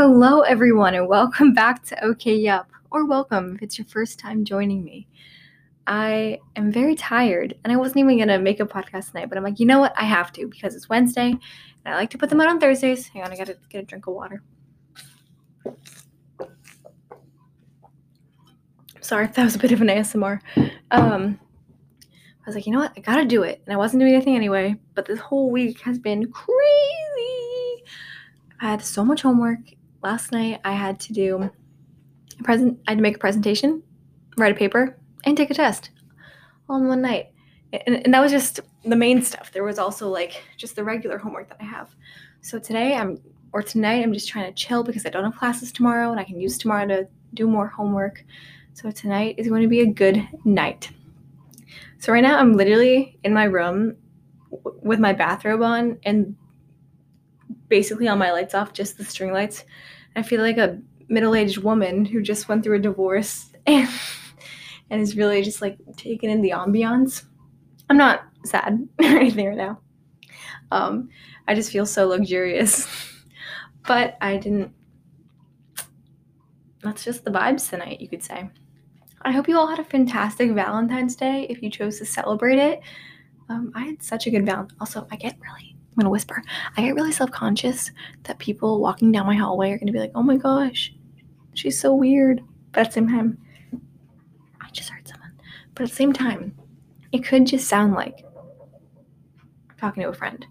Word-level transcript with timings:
Hello, 0.00 0.42
everyone, 0.42 0.94
and 0.94 1.08
welcome 1.08 1.52
back 1.54 1.82
to 1.86 2.04
OK 2.04 2.32
Yup, 2.32 2.70
or 2.92 3.04
welcome 3.04 3.56
if 3.56 3.62
it's 3.62 3.78
your 3.78 3.86
first 3.88 4.16
time 4.16 4.44
joining 4.44 4.84
me. 4.84 5.08
I 5.88 6.38
am 6.54 6.70
very 6.70 6.94
tired, 6.94 7.54
and 7.64 7.72
I 7.72 7.76
wasn't 7.76 7.96
even 7.96 8.16
gonna 8.16 8.38
make 8.38 8.60
a 8.60 8.64
podcast 8.64 9.10
tonight, 9.10 9.28
but 9.28 9.36
I'm 9.36 9.42
like, 9.42 9.58
you 9.58 9.66
know 9.66 9.80
what? 9.80 9.92
I 9.96 10.04
have 10.04 10.32
to 10.34 10.46
because 10.46 10.76
it's 10.76 10.88
Wednesday, 10.88 11.30
and 11.30 11.40
I 11.84 11.96
like 11.96 12.10
to 12.10 12.18
put 12.18 12.30
them 12.30 12.40
out 12.40 12.48
on 12.48 12.60
Thursdays. 12.60 13.08
Hang 13.08 13.24
on, 13.24 13.32
I 13.32 13.36
gotta 13.36 13.58
get 13.70 13.82
a 13.82 13.86
drink 13.86 14.06
of 14.06 14.14
water. 14.14 14.40
Sorry 19.00 19.24
if 19.24 19.34
that 19.34 19.42
was 19.42 19.56
a 19.56 19.58
bit 19.58 19.72
of 19.72 19.80
an 19.80 19.88
ASMR. 19.88 20.38
Um, 20.92 21.40
I 22.06 22.46
was 22.46 22.54
like, 22.54 22.66
you 22.66 22.72
know 22.72 22.78
what? 22.78 22.92
I 22.96 23.00
gotta 23.00 23.24
do 23.24 23.42
it, 23.42 23.60
and 23.66 23.74
I 23.74 23.76
wasn't 23.76 24.02
doing 24.02 24.14
anything 24.14 24.36
anyway. 24.36 24.76
But 24.94 25.06
this 25.06 25.18
whole 25.18 25.50
week 25.50 25.80
has 25.80 25.98
been 25.98 26.30
crazy. 26.30 27.82
I 28.60 28.70
had 28.70 28.84
so 28.84 29.04
much 29.04 29.22
homework. 29.22 29.58
Last 30.02 30.32
night 30.32 30.60
I 30.64 30.72
had 30.72 31.00
to 31.00 31.12
do 31.12 31.50
a 32.38 32.42
present. 32.42 32.78
I 32.86 32.92
had 32.92 32.98
to 32.98 33.02
make 33.02 33.16
a 33.16 33.18
presentation, 33.18 33.82
write 34.36 34.52
a 34.52 34.54
paper, 34.54 34.96
and 35.24 35.36
take 35.36 35.50
a 35.50 35.54
test 35.54 35.90
all 36.68 36.76
in 36.76 36.88
one 36.88 37.02
night. 37.02 37.32
And, 37.72 38.02
and 38.04 38.14
that 38.14 38.20
was 38.20 38.32
just 38.32 38.60
the 38.84 38.96
main 38.96 39.22
stuff. 39.22 39.50
There 39.52 39.64
was 39.64 39.78
also 39.78 40.08
like 40.08 40.42
just 40.56 40.76
the 40.76 40.84
regular 40.84 41.18
homework 41.18 41.48
that 41.48 41.58
I 41.60 41.64
have. 41.64 41.94
So 42.40 42.58
today 42.58 42.94
I'm 42.94 43.20
or 43.52 43.62
tonight 43.62 44.02
I'm 44.02 44.12
just 44.12 44.28
trying 44.28 44.46
to 44.46 44.52
chill 44.52 44.84
because 44.84 45.06
I 45.06 45.10
don't 45.10 45.24
have 45.24 45.36
classes 45.36 45.72
tomorrow 45.72 46.10
and 46.10 46.20
I 46.20 46.24
can 46.24 46.40
use 46.40 46.58
tomorrow 46.58 46.86
to 46.86 47.08
do 47.34 47.46
more 47.46 47.66
homework. 47.66 48.24
So 48.74 48.90
tonight 48.90 49.34
is 49.38 49.48
going 49.48 49.62
to 49.62 49.68
be 49.68 49.80
a 49.80 49.86
good 49.86 50.26
night. 50.44 50.90
So 51.98 52.12
right 52.12 52.22
now 52.22 52.38
I'm 52.38 52.52
literally 52.52 53.18
in 53.24 53.34
my 53.34 53.44
room 53.44 53.96
w- 54.50 54.78
with 54.82 55.00
my 55.00 55.12
bathrobe 55.12 55.62
on 55.62 55.98
and 56.04 56.36
basically 57.68 58.08
all 58.08 58.16
my 58.16 58.30
lights 58.32 58.54
off, 58.54 58.72
just 58.72 58.98
the 58.98 59.04
string 59.04 59.32
lights. 59.32 59.64
I 60.16 60.22
feel 60.22 60.42
like 60.42 60.58
a 60.58 60.78
middle-aged 61.08 61.58
woman 61.58 62.04
who 62.04 62.22
just 62.22 62.48
went 62.48 62.64
through 62.64 62.76
a 62.76 62.80
divorce 62.80 63.52
and 63.66 63.88
and 64.90 65.00
is 65.00 65.16
really 65.16 65.42
just 65.42 65.60
like 65.60 65.78
taking 65.96 66.30
in 66.30 66.42
the 66.42 66.50
ambiance. 66.50 67.24
I'm 67.90 67.96
not 67.96 68.24
sad 68.44 68.86
or 69.00 69.06
anything 69.06 69.48
right 69.48 69.56
now. 69.56 69.80
Um, 70.70 71.08
I 71.46 71.54
just 71.54 71.72
feel 71.72 71.86
so 71.86 72.08
luxurious. 72.08 72.86
but 73.86 74.16
I 74.20 74.36
didn't. 74.36 74.72
That's 76.82 77.04
just 77.04 77.24
the 77.24 77.30
vibes 77.30 77.68
tonight, 77.68 78.00
you 78.00 78.08
could 78.08 78.22
say. 78.22 78.50
I 79.22 79.32
hope 79.32 79.48
you 79.48 79.58
all 79.58 79.66
had 79.66 79.80
a 79.80 79.84
fantastic 79.84 80.52
Valentine's 80.52 81.16
Day 81.16 81.46
if 81.50 81.60
you 81.60 81.70
chose 81.70 81.98
to 81.98 82.06
celebrate 82.06 82.58
it. 82.58 82.80
Um, 83.48 83.72
I 83.74 83.84
had 83.84 84.02
such 84.02 84.26
a 84.26 84.30
good 84.30 84.46
Valentine. 84.46 84.76
Also, 84.80 85.06
I 85.10 85.16
get 85.16 85.36
really, 85.40 85.74
I'm 85.98 86.02
gonna 86.02 86.10
whisper, 86.10 86.44
I 86.76 86.82
get 86.82 86.94
really 86.94 87.10
self 87.10 87.32
conscious 87.32 87.90
that 88.22 88.38
people 88.38 88.80
walking 88.80 89.10
down 89.10 89.26
my 89.26 89.34
hallway 89.34 89.72
are 89.72 89.78
gonna 89.78 89.90
be 89.90 89.98
like, 89.98 90.12
oh 90.14 90.22
my 90.22 90.36
gosh, 90.36 90.94
she's 91.54 91.80
so 91.80 91.92
weird. 91.92 92.40
But 92.70 92.82
at 92.82 92.86
the 92.86 92.92
same 92.92 93.08
time, 93.08 93.36
I 94.60 94.70
just 94.70 94.90
heard 94.90 95.08
someone. 95.08 95.32
But 95.74 95.82
at 95.82 95.88
the 95.90 95.96
same 95.96 96.12
time, 96.12 96.54
it 97.10 97.24
could 97.24 97.48
just 97.48 97.66
sound 97.66 97.94
like 97.94 98.24
I'm 99.68 99.76
talking 99.76 100.04
to 100.04 100.10
a 100.10 100.14
friend. 100.14 100.46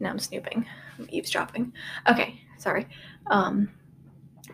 Now 0.00 0.08
I'm 0.08 0.18
snooping, 0.18 0.64
I'm 0.98 1.06
eavesdropping. 1.10 1.70
Okay, 2.08 2.40
sorry. 2.56 2.88
Um, 3.26 3.68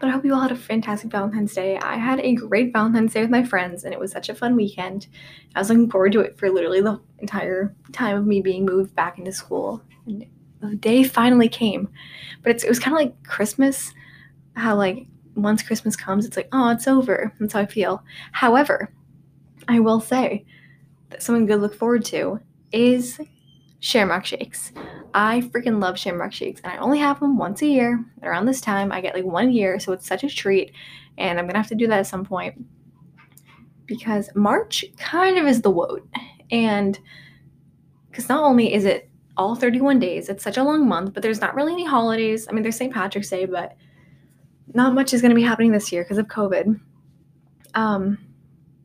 but 0.00 0.08
I 0.08 0.12
hope 0.12 0.24
you 0.24 0.34
all 0.34 0.40
had 0.40 0.52
a 0.52 0.56
fantastic 0.56 1.10
Valentine's 1.10 1.54
Day. 1.54 1.78
I 1.78 1.96
had 1.96 2.20
a 2.20 2.34
great 2.34 2.72
Valentine's 2.72 3.12
Day 3.12 3.22
with 3.22 3.30
my 3.30 3.44
friends, 3.44 3.84
and 3.84 3.92
it 3.92 4.00
was 4.00 4.12
such 4.12 4.28
a 4.28 4.34
fun 4.34 4.56
weekend. 4.56 5.06
I 5.54 5.60
was 5.60 5.70
looking 5.70 5.90
forward 5.90 6.12
to 6.12 6.20
it 6.20 6.38
for 6.38 6.50
literally 6.50 6.80
the 6.80 7.00
entire 7.18 7.74
time 7.92 8.16
of 8.16 8.26
me 8.26 8.40
being 8.40 8.64
moved 8.64 8.94
back 8.94 9.18
into 9.18 9.32
school. 9.32 9.82
And 10.06 10.26
the 10.60 10.76
day 10.76 11.04
finally 11.04 11.48
came. 11.48 11.88
But 12.42 12.62
it 12.62 12.68
was 12.68 12.78
kind 12.78 12.96
of 12.96 13.00
like 13.00 13.22
Christmas, 13.24 13.92
how, 14.56 14.76
like, 14.76 15.06
once 15.34 15.62
Christmas 15.62 15.96
comes, 15.96 16.26
it's 16.26 16.36
like, 16.36 16.48
oh, 16.52 16.70
it's 16.70 16.86
over. 16.86 17.32
That's 17.40 17.52
how 17.52 17.60
I 17.60 17.66
feel. 17.66 18.04
However, 18.32 18.92
I 19.68 19.80
will 19.80 20.00
say 20.00 20.44
that 21.10 21.22
something 21.22 21.46
good 21.46 21.56
to 21.56 21.60
look 21.62 21.74
forward 21.74 22.04
to 22.06 22.40
is 22.72 23.20
Shamrock 23.80 24.24
Shakes. 24.24 24.72
I 25.14 25.42
freaking 25.42 25.80
love 25.80 25.96
Shamrock 25.96 26.32
Shakes, 26.32 26.60
and 26.62 26.72
I 26.72 26.78
only 26.78 26.98
have 26.98 27.20
them 27.20 27.38
once 27.38 27.62
a 27.62 27.66
year. 27.66 28.04
Around 28.22 28.46
this 28.46 28.60
time, 28.60 28.90
I 28.90 29.00
get 29.00 29.14
like 29.14 29.24
one 29.24 29.52
year, 29.52 29.78
so 29.78 29.92
it's 29.92 30.06
such 30.06 30.24
a 30.24 30.28
treat. 30.28 30.72
And 31.16 31.38
I'm 31.38 31.46
gonna 31.46 31.58
have 31.58 31.68
to 31.68 31.76
do 31.76 31.86
that 31.86 32.00
at 32.00 32.08
some 32.08 32.24
point 32.24 32.66
because 33.86 34.28
March 34.34 34.84
kind 34.98 35.38
of 35.38 35.46
is 35.46 35.62
the 35.62 35.70
woat, 35.70 36.06
and 36.50 36.98
because 38.10 38.28
not 38.28 38.42
only 38.42 38.74
is 38.74 38.84
it 38.84 39.08
all 39.36 39.54
31 39.54 40.00
days, 40.00 40.28
it's 40.28 40.42
such 40.42 40.56
a 40.56 40.64
long 40.64 40.88
month, 40.88 41.14
but 41.14 41.22
there's 41.22 41.40
not 41.40 41.54
really 41.54 41.72
any 41.72 41.86
holidays. 41.86 42.48
I 42.48 42.52
mean, 42.52 42.62
there's 42.62 42.76
St. 42.76 42.92
Patrick's 42.92 43.30
Day, 43.30 43.46
but 43.46 43.76
not 44.72 44.94
much 44.94 45.14
is 45.14 45.22
gonna 45.22 45.34
be 45.36 45.42
happening 45.42 45.70
this 45.70 45.92
year 45.92 46.02
because 46.02 46.18
of 46.18 46.26
COVID. 46.26 46.80
Um, 47.74 48.18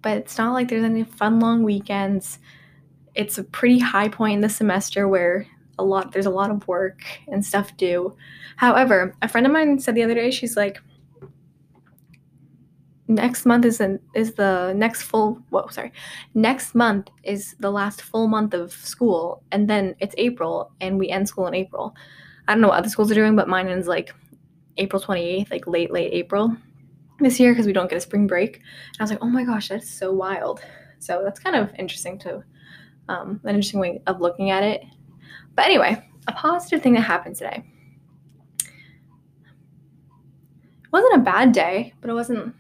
but 0.04 0.18
it's 0.18 0.38
not 0.38 0.54
like 0.54 0.68
there's 0.68 0.84
any 0.84 1.04
fun 1.04 1.40
long 1.40 1.64
weekends. 1.64 2.38
It's 3.16 3.40
a 3.40 3.44
pretty 3.44 3.80
high 3.80 4.10
point 4.10 4.36
in 4.36 4.42
the 4.42 4.50
semester 4.50 5.08
where 5.08 5.48
a 5.80 5.84
lot 5.84 6.12
there's 6.12 6.26
a 6.26 6.30
lot 6.42 6.52
of 6.52 6.68
work 6.68 7.02
and 7.28 7.44
stuff 7.44 7.76
due. 7.78 8.16
However, 8.58 9.16
a 9.22 9.28
friend 9.28 9.48
of 9.48 9.54
mine 9.54 9.80
said 9.80 9.96
the 9.96 10.04
other 10.04 10.14
day 10.14 10.30
she's 10.30 10.58
like 10.58 10.80
next 13.08 13.46
month 13.46 13.66
is 13.66 13.82
is 14.14 14.34
the 14.34 14.74
next 14.76 15.04
full 15.04 15.42
whoa 15.50 15.68
sorry. 15.70 15.92
Next 16.36 16.76
month 16.76 17.10
is 17.24 17.56
the 17.60 17.72
last 17.72 18.02
full 18.02 18.28
month 18.28 18.54
of 18.54 18.72
school 18.74 19.42
and 19.52 19.68
then 19.68 19.96
it's 20.00 20.16
april 20.18 20.72
and 20.82 21.00
we 21.00 21.10
end 21.10 21.28
school 21.28 21.48
in 21.48 21.56
april. 21.56 21.96
I 22.48 22.54
don't 22.54 22.62
know 22.62 22.68
what 22.68 22.78
other 22.78 22.90
schools 22.90 23.10
are 23.12 23.16
doing 23.16 23.36
but 23.36 23.48
mine 23.48 23.70
ends 23.70 23.88
like 23.88 24.14
april 24.78 25.02
28th 25.02 25.52
like 25.52 25.68
late 25.68 25.92
late 25.92 26.14
april 26.14 26.56
this 27.20 27.40
year 27.40 27.52
because 27.52 27.66
we 27.66 27.74
don't 27.74 27.90
get 27.90 27.98
a 27.98 28.02
spring 28.02 28.28
break. 28.28 28.58
And 28.58 28.98
i 29.00 29.04
was 29.04 29.12
like 29.12 29.24
oh 29.24 29.30
my 29.30 29.46
gosh 29.46 29.70
that's 29.70 29.90
so 29.90 30.12
wild. 30.12 30.62
So 31.00 31.22
that's 31.24 31.40
kind 31.40 31.56
of 31.56 31.72
interesting 31.80 32.20
to 32.20 32.44
um, 33.08 33.40
an 33.44 33.56
interesting 33.56 33.80
way 33.80 34.02
of 34.06 34.22
looking 34.22 34.52
at 34.52 34.64
it 34.64 34.84
but 35.56 35.66
anyway 35.66 36.04
a 36.28 36.32
positive 36.34 36.82
thing 36.82 36.94
that 36.94 37.02
happened 37.02 37.36
today 37.36 37.64
it 38.62 38.68
wasn't 40.92 41.16
a 41.16 41.20
bad 41.20 41.52
day 41.52 41.94
but 42.02 42.10
it 42.10 42.14
wasn't 42.14 42.54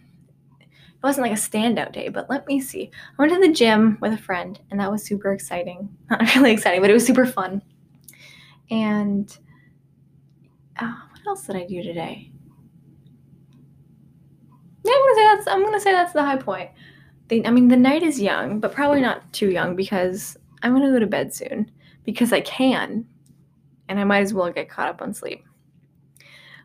it 0.99 1.07
wasn't 1.07 1.27
like 1.27 1.37
a 1.37 1.41
standout 1.41 1.93
day, 1.93 2.09
but 2.09 2.29
let 2.29 2.45
me 2.45 2.59
see. 2.59 2.91
I 2.93 3.21
went 3.21 3.31
to 3.31 3.39
the 3.39 3.53
gym 3.53 3.97
with 4.01 4.11
a 4.11 4.17
friend, 4.17 4.59
and 4.69 4.81
that 4.81 4.91
was 4.91 5.01
super 5.01 5.31
exciting. 5.31 5.87
Not 6.09 6.35
really 6.35 6.51
exciting, 6.51 6.81
but 6.81 6.89
it 6.89 6.93
was 6.93 7.05
super 7.05 7.25
fun. 7.25 7.61
And 8.69 9.37
uh, 10.77 10.93
what 11.09 11.21
else 11.25 11.47
did 11.47 11.55
I 11.55 11.65
do 11.65 11.81
today? 11.81 12.33
Yeah, 14.83 14.93
I'm 14.93 15.01
gonna 15.01 15.15
say 15.15 15.23
that's 15.23 15.47
I'm 15.47 15.63
gonna 15.63 15.79
say 15.79 15.91
that's 15.93 16.11
the 16.11 16.25
high 16.25 16.35
point. 16.35 16.69
The, 17.29 17.45
I 17.45 17.51
mean, 17.51 17.69
the 17.69 17.77
night 17.77 18.03
is 18.03 18.19
young, 18.19 18.59
but 18.59 18.73
probably 18.73 18.99
not 18.99 19.31
too 19.31 19.51
young 19.51 19.77
because 19.77 20.35
I'm 20.63 20.73
gonna 20.73 20.91
go 20.91 20.99
to 20.99 21.07
bed 21.07 21.33
soon 21.33 21.71
because 22.09 22.33
I 22.33 22.41
can, 22.41 23.05
and 23.87 23.99
I 23.99 24.03
might 24.03 24.21
as 24.21 24.33
well 24.33 24.51
get 24.51 24.67
caught 24.67 24.89
up 24.89 24.99
on 24.99 25.13
sleep. 25.13 25.43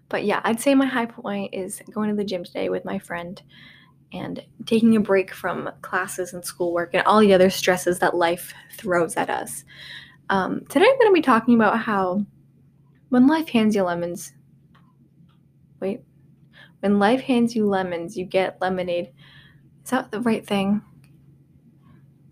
But 0.09 0.25
yeah, 0.25 0.41
I'd 0.43 0.59
say 0.59 0.75
my 0.75 0.87
high 0.87 1.05
point 1.05 1.53
is 1.53 1.83
going 1.93 2.09
to 2.09 2.17
the 2.17 2.25
gym 2.25 2.45
today 2.45 2.71
with 2.71 2.87
my 2.87 2.99
friend 2.99 3.43
and 4.11 4.43
taking 4.65 4.97
a 4.97 5.01
break 5.01 5.35
from 5.35 5.71
classes 5.83 6.33
and 6.33 6.43
schoolwork 6.43 6.95
and 6.95 7.07
all 7.07 7.21
the 7.21 7.35
other 7.35 7.51
stresses 7.51 7.99
that 7.99 8.17
life 8.17 8.55
throws 8.73 9.19
at 9.19 9.29
us. 9.29 9.65
Um, 10.31 10.65
today, 10.71 10.87
I'm 10.89 10.99
going 10.99 11.11
to 11.11 11.13
be 11.13 11.21
talking 11.21 11.57
about 11.57 11.79
how 11.79 12.25
when 13.11 13.27
life 13.27 13.51
hands 13.51 13.77
you 13.77 13.83
lemons, 13.83 14.33
wait, 15.79 16.01
when 16.81 16.99
life 16.99 17.21
hands 17.21 17.55
you 17.55 17.67
lemons, 17.67 18.17
you 18.17 18.25
get 18.25 18.63
lemonade. 18.63 19.13
Is 19.85 19.91
that 19.91 20.11
the 20.11 20.23
right 20.23 20.47
thing? 20.47 20.81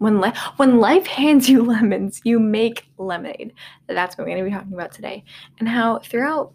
When, 0.02 0.20
life 0.20 0.36
when 0.56 0.80
life 0.80 1.06
hands 1.06 1.48
you 1.48 1.62
lemons, 1.64 2.20
you 2.24 2.40
make 2.40 2.88
lemonade. 2.98 3.52
That's 3.86 4.18
what 4.18 4.24
we're 4.24 4.34
going 4.34 4.44
to 4.44 4.50
be 4.50 4.56
talking 4.56 4.72
about 4.72 4.90
today. 4.90 5.22
And 5.60 5.68
how 5.68 6.00
throughout 6.00 6.52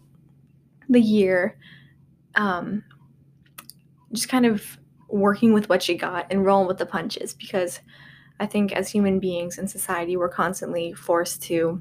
the 0.90 1.00
year, 1.00 1.58
um, 2.34 2.84
just 4.12 4.28
kind 4.28 4.44
of 4.44 4.78
working 5.08 5.54
with 5.54 5.70
what 5.70 5.88
you 5.88 5.96
got 5.96 6.26
and 6.30 6.44
rolling 6.44 6.68
with 6.68 6.76
the 6.76 6.84
punches 6.84 7.32
because 7.32 7.80
I 8.38 8.44
think 8.44 8.72
as 8.72 8.90
human 8.90 9.18
beings 9.18 9.56
in 9.56 9.66
society, 9.66 10.18
we're 10.18 10.28
constantly 10.28 10.92
forced 10.92 11.42
to 11.44 11.80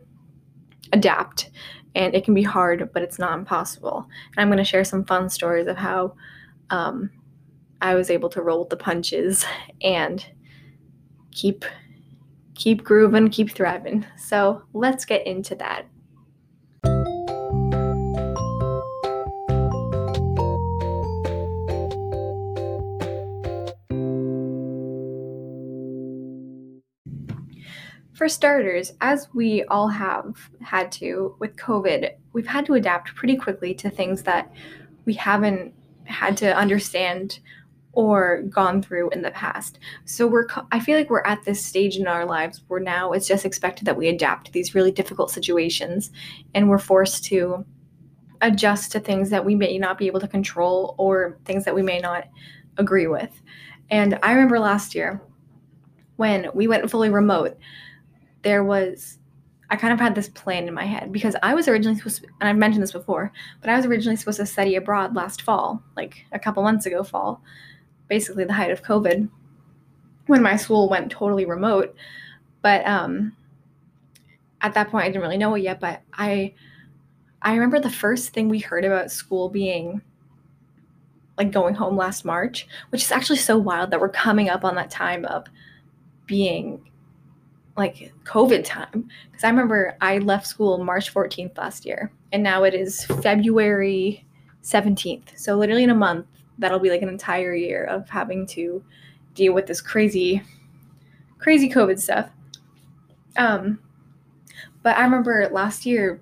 adapt 0.93 1.51
and 1.95 2.15
it 2.15 2.23
can 2.23 2.33
be 2.33 2.43
hard, 2.43 2.91
but 2.93 3.03
it's 3.03 3.19
not 3.19 3.37
impossible. 3.37 4.07
And 4.35 4.41
I'm 4.41 4.47
going 4.47 4.57
to 4.57 4.63
share 4.63 4.85
some 4.85 5.03
fun 5.03 5.29
stories 5.29 5.67
of 5.67 5.75
how 5.75 6.15
um, 6.69 7.09
I 7.81 7.95
was 7.95 8.09
able 8.09 8.29
to 8.29 8.41
roll 8.41 8.59
with 8.59 8.69
the 8.69 8.77
punches 8.77 9.45
and 9.81 10.25
keep 11.37 11.63
keep 12.55 12.83
grooving, 12.83 13.29
keep 13.29 13.51
thriving. 13.51 14.03
So 14.17 14.63
let's 14.73 15.05
get 15.05 15.25
into 15.27 15.53
that. 15.55 15.85
for 28.13 28.27
starters, 28.27 28.93
as 28.99 29.27
we 29.35 29.63
all 29.65 29.87
have 29.87 30.49
had 30.59 30.91
to 30.91 31.35
with 31.37 31.55
COVID, 31.55 32.15
we've 32.33 32.47
had 32.47 32.65
to 32.65 32.73
adapt 32.73 33.13
pretty 33.13 33.35
quickly 33.35 33.75
to 33.75 33.91
things 33.91 34.23
that 34.23 34.51
we 35.05 35.13
haven't 35.13 35.71
had 36.05 36.35
to 36.37 36.57
understand 36.57 37.39
or 37.93 38.43
gone 38.43 38.81
through 38.81 39.09
in 39.09 39.21
the 39.21 39.31
past. 39.31 39.79
So 40.05 40.27
we're 40.27 40.47
I 40.71 40.79
feel 40.79 40.97
like 40.97 41.09
we're 41.09 41.25
at 41.25 41.43
this 41.43 41.63
stage 41.63 41.97
in 41.97 42.07
our 42.07 42.25
lives 42.25 42.61
where 42.67 42.79
now 42.79 43.11
it's 43.11 43.27
just 43.27 43.45
expected 43.45 43.85
that 43.85 43.97
we 43.97 44.07
adapt 44.07 44.45
to 44.45 44.51
these 44.51 44.75
really 44.75 44.91
difficult 44.91 45.31
situations 45.31 46.11
and 46.53 46.69
we're 46.69 46.77
forced 46.77 47.23
to 47.25 47.65
adjust 48.41 48.91
to 48.91 48.99
things 48.99 49.29
that 49.31 49.45
we 49.45 49.55
may 49.55 49.77
not 49.77 49.97
be 49.97 50.07
able 50.07 50.19
to 50.19 50.27
control 50.27 50.95
or 50.97 51.39
things 51.45 51.65
that 51.65 51.73
we 51.73 51.81
may 51.81 51.99
not 51.99 52.25
agree 52.77 53.07
with. 53.07 53.41
And 53.89 54.19
I 54.21 54.33
remember 54.33 54.59
last 54.59 54.93
year 54.93 55.21
when 56.17 56.49
we 56.53 56.67
went 56.67 56.89
fully 56.91 57.09
remote, 57.09 57.57
there 58.43 58.63
was 58.63 59.17
I 59.69 59.75
kind 59.75 59.91
of 59.91 59.99
had 59.99 60.15
this 60.15 60.29
plan 60.29 60.67
in 60.67 60.73
my 60.73 60.85
head 60.85 61.11
because 61.11 61.35
I 61.43 61.53
was 61.53 61.67
originally 61.67 61.97
supposed 61.97 62.21
to, 62.21 62.27
and 62.39 62.47
I've 62.47 62.55
mentioned 62.55 62.83
this 62.83 62.93
before, 62.93 63.33
but 63.59 63.69
I 63.69 63.75
was 63.75 63.85
originally 63.85 64.15
supposed 64.15 64.37
to 64.37 64.45
study 64.45 64.75
abroad 64.75 65.13
last 65.13 65.41
fall, 65.41 65.83
like 65.97 66.25
a 66.31 66.39
couple 66.39 66.63
months 66.63 66.85
ago, 66.85 67.03
fall, 67.03 67.41
basically 68.07 68.45
the 68.45 68.53
height 68.53 68.71
of 68.71 68.83
COVID, 68.83 69.29
when 70.27 70.41
my 70.41 70.55
school 70.55 70.89
went 70.89 71.11
totally 71.11 71.45
remote. 71.45 71.95
But 72.61 72.85
um, 72.85 73.35
at 74.61 74.73
that 74.73 74.89
point, 74.89 75.05
I 75.05 75.07
didn't 75.09 75.21
really 75.21 75.37
know 75.37 75.55
it 75.55 75.61
yet. 75.61 75.79
But 75.79 76.01
I, 76.13 76.53
I 77.41 77.53
remember 77.53 77.79
the 77.79 77.89
first 77.89 78.33
thing 78.33 78.49
we 78.49 78.59
heard 78.59 78.85
about 78.85 79.11
school 79.11 79.49
being 79.49 80.01
like 81.37 81.51
going 81.51 81.75
home 81.75 81.95
last 81.95 82.25
March, 82.25 82.67
which 82.89 83.03
is 83.03 83.11
actually 83.11 83.37
so 83.37 83.57
wild 83.57 83.91
that 83.91 83.99
we're 83.99 84.09
coming 84.09 84.49
up 84.49 84.65
on 84.65 84.75
that 84.75 84.89
time 84.89 85.23
of 85.25 85.45
being 86.25 86.81
like 87.77 88.11
COVID 88.25 88.63
time. 88.65 89.07
Because 89.31 89.43
I 89.43 89.49
remember 89.49 89.95
I 90.01 90.17
left 90.17 90.47
school 90.47 90.83
March 90.83 91.13
14th 91.13 91.57
last 91.57 91.85
year, 91.85 92.11
and 92.31 92.41
now 92.41 92.63
it 92.63 92.73
is 92.73 93.05
February 93.21 94.25
17th. 94.63 95.37
So, 95.37 95.55
literally 95.55 95.83
in 95.83 95.91
a 95.91 95.95
month, 95.95 96.25
that'll 96.59 96.79
be 96.79 96.89
like 96.89 97.01
an 97.01 97.09
entire 97.09 97.53
year 97.53 97.85
of 97.85 98.09
having 98.09 98.45
to 98.47 98.83
deal 99.35 99.53
with 99.53 99.67
this 99.67 99.81
crazy, 99.81 100.41
crazy 101.37 101.69
COVID 101.69 101.99
stuff. 101.99 102.29
Um, 103.35 103.79
but 104.83 104.97
I 104.97 105.03
remember 105.03 105.47
last 105.51 105.85
year 105.85 106.21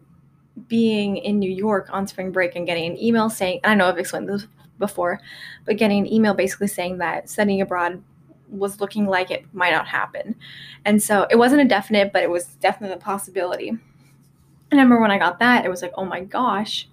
being 0.68 1.18
in 1.18 1.40
New 1.40 1.52
York 1.52 1.90
on 1.92 2.08
spring 2.08 2.32
break 2.32 2.56
and 2.56 2.66
getting 2.66 2.92
an 2.92 3.02
email 3.02 3.30
saying, 3.30 3.60
I 3.64 3.76
know 3.76 3.88
I've 3.88 3.98
explained 3.98 4.30
this 4.30 4.48
before, 4.80 5.20
but 5.66 5.78
getting 5.78 6.00
an 6.00 6.12
email 6.12 6.34
basically 6.34 6.68
saying 6.68 6.98
that 6.98 7.30
studying 7.30 7.62
abroad 7.62 8.02
was 8.50 8.80
looking 8.80 9.06
like 9.06 9.32
it 9.32 9.46
might 9.54 9.72
not 9.72 9.88
happen. 9.88 10.36
And 10.86 11.02
so 11.02 11.28
it 11.30 11.36
wasn't 11.38 11.62
a 11.62 11.66
definite, 11.66 12.14
but 12.14 12.24
it 12.24 12.30
was 12.30 12.46
definitely 12.56 12.96
a 12.96 13.00
possibility. 13.00 13.70
And 13.70 13.80
I 14.72 14.84
remember 14.84 15.02
when 15.02 15.12
I 15.12 15.18
got 15.18 15.40
that, 15.40 15.66
it 15.66 15.70
was 15.70 15.82
like, 15.82 15.94
oh 15.96 16.06
my 16.06 16.22
gosh, 16.22 16.88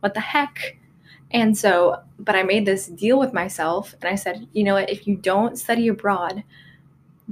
what 0.00 0.14
the 0.14 0.20
heck? 0.20 0.76
And 1.32 1.56
so, 1.56 2.02
but 2.18 2.34
I 2.34 2.42
made 2.42 2.66
this 2.66 2.86
deal 2.86 3.18
with 3.18 3.32
myself 3.32 3.94
and 4.00 4.10
I 4.10 4.16
said, 4.16 4.48
you 4.52 4.64
know 4.64 4.74
what, 4.74 4.90
if 4.90 5.06
you 5.06 5.16
don't 5.16 5.58
study 5.58 5.88
abroad, 5.88 6.42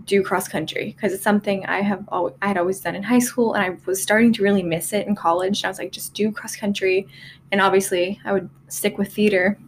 do 0.04 0.22
cross 0.22 0.46
country 0.46 0.94
because 0.94 1.12
it's 1.12 1.22
something 1.22 1.66
I 1.66 1.80
have 1.80 2.04
always, 2.08 2.34
I 2.40 2.48
had 2.48 2.58
always 2.58 2.80
done 2.80 2.94
in 2.94 3.02
high 3.02 3.18
school 3.18 3.54
and 3.54 3.64
I 3.64 3.76
was 3.86 4.00
starting 4.00 4.32
to 4.34 4.42
really 4.42 4.62
miss 4.62 4.92
it 4.92 5.06
in 5.06 5.16
college. 5.16 5.60
And 5.60 5.66
I 5.66 5.68
was 5.70 5.78
like, 5.78 5.92
just 5.92 6.14
do 6.14 6.30
cross 6.30 6.54
country. 6.54 7.08
And 7.50 7.60
obviously, 7.60 8.20
I 8.24 8.32
would 8.32 8.48
stick 8.68 8.98
with 8.98 9.12
theater. 9.12 9.58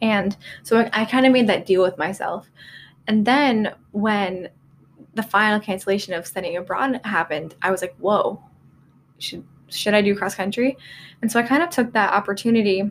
And 0.00 0.36
so 0.62 0.78
I, 0.78 1.02
I 1.02 1.04
kind 1.04 1.26
of 1.26 1.32
made 1.32 1.48
that 1.48 1.66
deal 1.66 1.82
with 1.82 1.98
myself. 1.98 2.48
And 3.08 3.24
then 3.24 3.74
when 3.92 4.50
the 5.14 5.22
final 5.22 5.58
cancellation 5.58 6.14
of 6.14 6.26
studying 6.26 6.56
abroad 6.56 7.00
happened, 7.04 7.56
I 7.62 7.70
was 7.70 7.82
like, 7.82 7.96
whoa, 7.96 8.40
should 9.18 9.44
should 9.70 9.94
I 9.94 10.00
do 10.02 10.16
cross 10.16 10.34
country? 10.34 10.78
And 11.20 11.30
so 11.30 11.38
I 11.38 11.42
kind 11.42 11.62
of 11.62 11.70
took 11.70 11.92
that 11.92 12.12
opportunity 12.12 12.90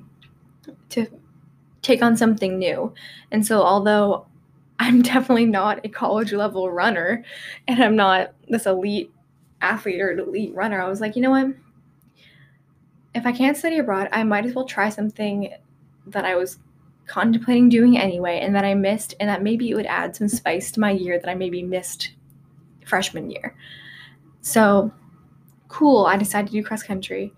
to 0.89 1.07
take 1.81 2.01
on 2.01 2.17
something 2.17 2.57
new. 2.57 2.93
And 3.31 3.45
so 3.45 3.61
although 3.61 4.25
I'm 4.79 5.01
definitely 5.13 5.45
not 5.45 5.85
a 5.85 5.89
college 5.89 6.33
level 6.33 6.69
runner 6.71 7.23
and 7.67 7.83
I'm 7.83 7.95
not 7.95 8.33
this 8.49 8.65
elite 8.65 9.11
athlete 9.61 10.01
or 10.01 10.11
elite 10.11 10.53
runner, 10.53 10.81
I 10.81 10.89
was 10.89 11.01
like, 11.01 11.15
you 11.15 11.21
know 11.21 11.31
what? 11.31 11.47
If 13.15 13.25
I 13.25 13.31
can't 13.31 13.57
study 13.57 13.79
abroad, 13.79 14.09
I 14.11 14.23
might 14.23 14.45
as 14.45 14.53
well 14.53 14.65
try 14.65 14.89
something 14.89 15.51
that 16.07 16.25
I 16.25 16.35
was 16.35 16.59
contemplating 17.07 17.69
doing 17.69 17.97
anyway 17.97 18.39
and 18.41 18.53
that 18.55 18.65
I 18.65 18.75
missed, 18.75 19.15
and 19.19 19.29
that 19.29 19.41
maybe 19.41 19.69
it 19.69 19.75
would 19.75 19.85
add 19.85 20.15
some 20.15 20.27
spice 20.27 20.71
to 20.73 20.79
my 20.79 20.91
year 20.91 21.17
that 21.17 21.29
I 21.29 21.33
maybe 21.33 21.63
missed 21.63 22.11
freshman 22.85 23.31
year. 23.31 23.55
So 24.41 24.91
cool, 25.67 26.05
I 26.05 26.17
decided 26.17 26.47
to 26.47 26.53
do 26.53 26.63
cross 26.63 26.83
country. 26.83 27.33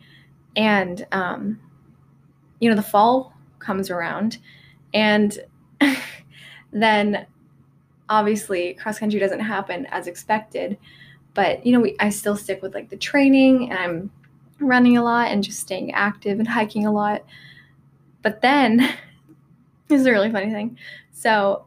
And, 0.56 1.06
um, 1.12 1.60
you 2.60 2.70
know, 2.70 2.76
the 2.76 2.82
fall 2.82 3.34
comes 3.60 3.90
around, 3.90 4.38
and 4.94 5.38
then 6.72 7.26
obviously 8.10 8.74
cross 8.76 9.00
country 9.00 9.20
doesn't 9.20 9.40
happen 9.40 9.86
as 9.88 10.08
expected. 10.08 10.78
But, 11.34 11.66
you 11.66 11.72
know, 11.72 11.80
we, 11.80 11.96
I 12.00 12.10
still 12.10 12.36
stick 12.36 12.62
with 12.62 12.74
like 12.74 12.90
the 12.90 12.98
training 12.98 13.70
and 13.70 13.80
I'm 13.80 14.12
running 14.60 14.98
a 14.98 15.04
lot 15.04 15.28
and 15.30 15.44
just 15.44 15.60
staying 15.60 15.94
active 15.94 16.40
and 16.40 16.48
hiking 16.58 16.86
a 16.86 16.92
lot. 16.92 17.24
But 18.22 18.42
then 18.42 18.90
This 19.88 20.02
is 20.02 20.08
a 20.08 20.12
really 20.12 20.32
funny 20.32 20.52
thing. 20.52 20.78
So, 21.12 21.66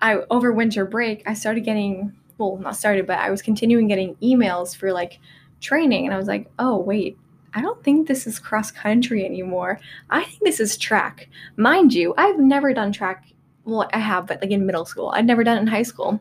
I 0.00 0.16
over 0.30 0.52
winter 0.52 0.84
break, 0.84 1.22
I 1.26 1.34
started 1.34 1.60
getting 1.62 2.12
well, 2.38 2.56
not 2.56 2.76
started, 2.76 3.06
but 3.06 3.18
I 3.18 3.30
was 3.30 3.42
continuing 3.42 3.86
getting 3.86 4.16
emails 4.16 4.76
for 4.76 4.92
like 4.92 5.20
training, 5.60 6.04
and 6.06 6.14
I 6.14 6.16
was 6.16 6.26
like, 6.26 6.50
oh 6.58 6.78
wait, 6.78 7.16
I 7.54 7.60
don't 7.60 7.82
think 7.84 8.08
this 8.08 8.26
is 8.26 8.38
cross 8.38 8.70
country 8.70 9.24
anymore. 9.24 9.78
I 10.10 10.24
think 10.24 10.42
this 10.42 10.60
is 10.60 10.76
track. 10.76 11.28
Mind 11.56 11.92
you, 11.92 12.14
I've 12.16 12.38
never 12.38 12.72
done 12.72 12.92
track. 12.92 13.26
Well, 13.64 13.88
I 13.92 13.98
have, 13.98 14.26
but 14.26 14.40
like 14.40 14.50
in 14.50 14.66
middle 14.66 14.84
school, 14.84 15.10
I'd 15.14 15.26
never 15.26 15.44
done 15.44 15.58
it 15.58 15.62
in 15.62 15.66
high 15.66 15.82
school. 15.82 16.20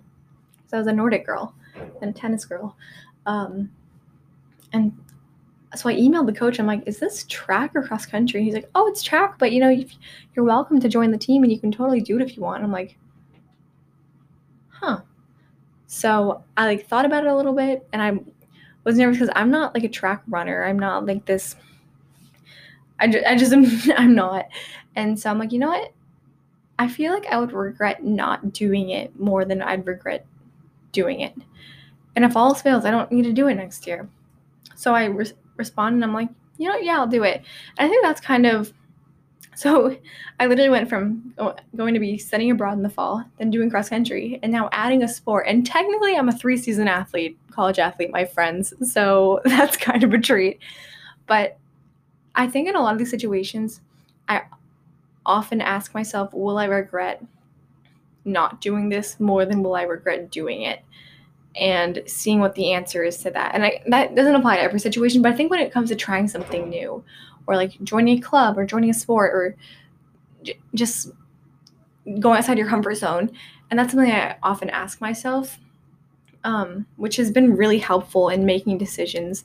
So 0.68 0.78
I 0.78 0.80
was 0.80 0.88
a 0.88 0.94
Nordic 0.94 1.26
girl 1.26 1.54
and 2.02 2.16
a 2.16 2.20
tennis 2.20 2.46
girl. 2.46 2.76
Um, 3.26 3.72
and 4.74 4.94
so 5.76 5.90
I 5.90 5.96
emailed 5.96 6.26
the 6.26 6.34
coach. 6.34 6.60
I'm 6.60 6.68
like, 6.68 6.84
is 6.86 7.00
this 7.00 7.26
track 7.30 7.72
or 7.76 7.84
cross 7.84 8.06
country? 8.06 8.44
He's 8.44 8.54
like, 8.54 8.70
oh, 8.76 8.88
it's 8.88 9.02
track, 9.02 9.40
but 9.40 9.52
you 9.52 9.60
know, 9.60 9.70
you're 10.36 10.46
welcome 10.46 10.80
to 10.80 10.90
join 10.90 11.12
the 11.12 11.18
team 11.18 11.44
and 11.44 11.52
you 11.52 11.60
can 11.60 11.72
totally 11.72 12.02
do 12.02 12.18
it 12.18 12.22
if 12.22 12.36
you 12.36 12.44
want. 12.44 12.64
I'm 12.64 12.72
like, 12.72 12.98
huh. 14.70 15.02
So 15.88 16.44
I 16.58 16.66
like 16.66 16.88
thought 16.88 17.06
about 17.06 17.26
it 17.26 17.30
a 17.30 17.36
little 17.36 17.54
bit 17.54 17.88
and 17.94 18.02
I 18.02 18.20
was 18.84 18.98
nervous 18.98 19.18
because 19.18 19.34
I'm 19.36 19.52
not 19.52 19.74
like 19.74 19.84
a 19.84 19.90
track 19.90 20.24
runner. 20.28 20.64
I'm 20.64 20.80
not 20.80 21.06
like 21.06 21.26
this. 21.26 21.56
I 23.00 23.08
just, 23.08 23.26
I 23.26 23.36
just 23.36 23.54
am, 23.54 23.66
I'm 23.98 24.16
not. 24.16 24.48
And 24.96 25.20
so 25.20 25.30
I'm 25.30 25.40
like, 25.40 25.52
you 25.52 25.60
know 25.60 25.70
what? 25.70 25.94
I 26.80 26.88
feel 26.88 27.14
like 27.14 27.28
I 27.28 27.38
would 27.38 27.54
regret 27.54 28.04
not 28.04 28.54
doing 28.54 28.90
it 28.90 29.20
more 29.20 29.46
than 29.46 29.62
I'd 29.62 29.86
regret 29.86 30.26
doing 30.92 31.22
it. 31.22 31.36
And 32.16 32.26
if 32.26 32.36
all 32.36 32.50
else 32.50 32.62
fails, 32.62 32.86
I 32.86 32.92
don't 32.92 33.12
need 33.12 33.24
to 33.24 33.34
do 33.34 33.48
it 33.48 33.56
next 33.56 33.88
year. 33.88 34.10
So 34.76 34.94
I 34.94 35.06
re- 35.06 35.32
respond 35.58 35.96
and 35.96 36.04
I'm 36.04 36.14
like, 36.14 36.30
you 36.58 36.68
know, 36.68 36.76
yeah, 36.78 36.98
I'll 36.98 37.08
do 37.08 37.24
it. 37.24 37.44
And 37.78 37.86
I 37.86 37.90
think 37.90 38.04
that's 38.04 38.22
kind 38.22 38.46
of 38.46 38.74
so 39.62 39.96
I 40.40 40.48
literally 40.48 40.72
went 40.72 40.90
from 40.90 41.36
going 41.76 41.94
to 41.94 42.00
be 42.00 42.18
studying 42.18 42.50
abroad 42.50 42.74
in 42.74 42.82
the 42.82 42.90
fall, 42.90 43.24
then 43.38 43.52
doing 43.52 43.70
cross 43.70 43.90
country, 43.90 44.40
and 44.42 44.52
now 44.52 44.70
adding 44.72 45.04
a 45.04 45.08
sport. 45.08 45.46
And 45.48 45.64
technically, 45.64 46.16
I'm 46.16 46.30
a 46.30 46.32
three 46.32 46.58
season 46.58 46.88
athlete, 46.88 47.38
college 47.52 47.78
athlete, 47.78 48.10
my 48.12 48.26
friends. 48.26 48.74
So 48.92 49.40
that's 49.46 49.78
kind 49.78 50.04
of 50.04 50.14
a 50.14 50.18
treat. 50.18 50.60
But 51.28 51.60
I 52.34 52.48
think 52.48 52.70
in 52.70 52.76
a 52.76 52.82
lot 52.82 52.94
of 52.94 52.98
these 52.98 53.12
situations, 53.12 53.82
I 54.28 54.42
often 55.28 55.62
ask 55.62 55.94
myself, 55.94 56.34
will 56.34 56.58
I 56.58 56.66
regret 56.66 57.24
not 58.26 58.62
doing 58.62 58.90
this 58.90 59.20
more 59.20 59.46
than 59.46 59.62
will 59.62 59.76
I 59.76 59.84
regret 59.84 60.32
doing 60.32 60.64
it? 60.64 60.80
and 61.54 62.02
seeing 62.08 62.40
what 62.40 62.56
the 62.56 62.72
answer 62.72 63.04
is 63.04 63.18
to 63.18 63.30
that. 63.30 63.54
And 63.54 63.66
I, 63.66 63.84
that 63.88 64.16
doesn't 64.16 64.36
apply 64.36 64.56
to 64.56 64.62
every 64.62 64.80
situation, 64.80 65.22
but 65.22 65.34
I 65.34 65.36
think 65.36 65.52
when 65.52 65.60
it 65.60 65.70
comes 65.70 65.90
to 65.90 65.98
trying 65.98 66.30
something 66.30 66.70
new 66.70 67.04
or 67.48 67.56
like 67.56 67.82
joining 67.84 68.18
a 68.18 68.22
club 68.22 68.58
or 68.58 68.66
joining 68.66 68.90
a 68.90 68.94
sport 68.94 69.34
or 69.34 69.56
j- 70.44 70.60
just 70.74 71.12
going 72.20 72.38
outside 72.38 72.58
your 72.58 72.68
comfort 72.68 72.96
zone, 72.96 73.32
and 73.70 73.80
that's 73.80 73.94
something 73.94 74.12
I 74.12 74.38
often 74.44 74.70
ask 74.70 75.02
myself, 75.02 75.60
um, 76.44 76.86
which 76.98 77.18
has 77.18 77.32
been 77.32 77.56
really 77.56 77.80
helpful 77.80 78.30
in 78.30 78.46
making 78.46 78.78
decisions 78.78 79.44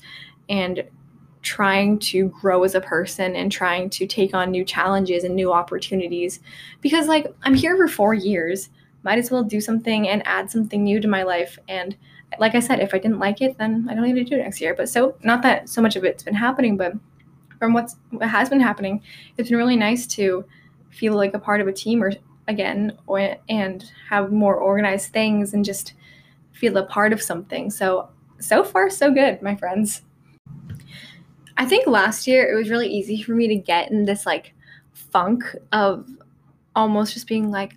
and 0.49 0.85
trying 1.43 1.99
to 2.01 2.29
grow 2.29 2.65
as 2.65 2.75
a 2.75 2.81
person 2.81 3.37
and 3.37 3.53
trying 3.53 3.89
to 3.89 4.07
take 4.07 4.35
on 4.35 4.51
new 4.51 4.65
challenges 4.65 5.23
and 5.23 5.37
new 5.37 5.53
opportunities 5.53 6.41
because 6.81 7.07
like 7.07 7.33
I'm 7.45 7.55
here 7.55 7.77
for 7.77 7.87
4 7.87 8.15
years 8.15 8.69
might 9.07 9.21
as 9.21 9.31
well 9.31 9.45
do 9.45 9.61
something 9.61 10.09
and 10.09 10.27
add 10.27 10.51
something 10.51 10.83
new 10.83 11.01
to 11.01 11.07
my 11.07 11.23
life. 11.23 11.61
And 11.69 11.97
like 12.41 12.57
I 12.57 12.61
said, 12.61 12.81
if 12.81 12.93
I 12.93 12.99
didn't 12.99 13.21
like 13.21 13.41
it, 13.41 13.57
then 13.57 13.87
I 13.89 13.95
don't 13.95 14.03
need 14.03 14.15
to 14.15 14.25
do 14.25 14.35
it 14.35 14.43
next 14.43 14.61
year. 14.61 14.75
But 14.75 14.89
so, 14.89 15.15
not 15.23 15.43
that 15.43 15.69
so 15.69 15.81
much 15.81 15.95
of 15.95 16.03
it's 16.03 16.25
been 16.25 16.35
happening, 16.35 16.77
but 16.77 16.93
from 17.59 17.73
what's 17.73 17.97
what 18.11 18.29
has 18.29 18.49
been 18.49 18.61
happening, 18.61 19.03
it's 19.37 19.49
been 19.49 19.59
really 19.59 19.77
nice 19.77 20.07
to 20.09 20.45
feel 20.91 21.15
like 21.15 21.35
a 21.35 21.39
part 21.39 21.61
of 21.61 21.69
a 21.69 21.73
team 21.73 22.03
or 22.03 22.13
again 22.49 22.97
or, 23.07 23.37
and 23.49 23.91
have 24.09 24.33
more 24.33 24.57
organized 24.57 25.13
things 25.13 25.55
and 25.55 25.65
just 25.65 25.95
feel 26.53 26.77
a 26.77 26.87
part 26.87 27.13
of 27.13 27.23
something. 27.23 27.71
So, 27.71 28.09
so 28.39 28.65
far, 28.65 28.89
so 28.91 29.13
good, 29.13 29.43
my 29.43 29.57
friends. 29.57 30.03
I 31.59 31.65
think 31.65 31.87
last 31.87 32.27
year 32.27 32.51
it 32.51 32.57
was 32.57 32.71
really 32.71 32.89
easy 32.89 33.23
for 33.23 33.33
me 33.35 33.49
to 33.49 33.57
get 33.57 33.91
in 33.91 34.05
this 34.05 34.27
like 34.27 34.55
funk 34.93 35.45
of 35.73 36.07
almost 36.75 37.15
just 37.15 37.27
being 37.27 37.51
like 37.51 37.77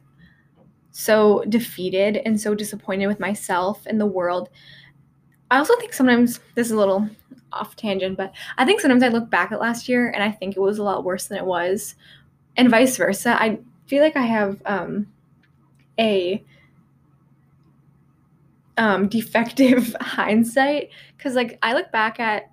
so 0.92 1.44
defeated 1.48 2.22
and 2.26 2.40
so 2.40 2.54
disappointed 2.54 3.08
with 3.08 3.20
myself 3.20 3.86
and 3.86 4.00
the 4.00 4.06
world. 4.06 4.50
I 5.50 5.58
also 5.58 5.76
think 5.78 5.94
sometimes 5.94 6.40
this 6.56 6.68
is 6.68 6.72
a 6.72 6.78
little 6.78 7.10
off 7.52 7.76
tangent, 7.76 8.18
but 8.18 8.34
I 8.58 8.66
think 8.66 8.82
sometimes 8.82 9.04
I 9.04 9.08
look 9.10 9.30
back 9.30 9.52
at 9.52 9.60
last 9.60 9.90
year 9.90 10.10
and 10.10 10.24
I 10.24 10.32
think 10.32 10.56
it 10.56 10.60
was 10.60 10.78
a 10.78 10.84
lot 10.84 11.04
worse 11.04 11.28
than 11.28 11.38
it 11.38 11.46
was, 11.46 11.96
and 12.58 12.70
vice 12.70 12.98
versa. 12.98 13.42
I 13.42 13.60
feel 13.88 14.04
like 14.04 14.16
I 14.16 14.26
have 14.26 14.62
um, 14.66 15.08
a 16.00 16.44
um, 18.78 19.08
defective 19.08 19.96
hindsight 20.02 20.90
because 21.18 21.36
like 21.36 21.60
I 21.62 21.74
look 21.74 21.92
back 21.92 22.20
at 22.20 22.52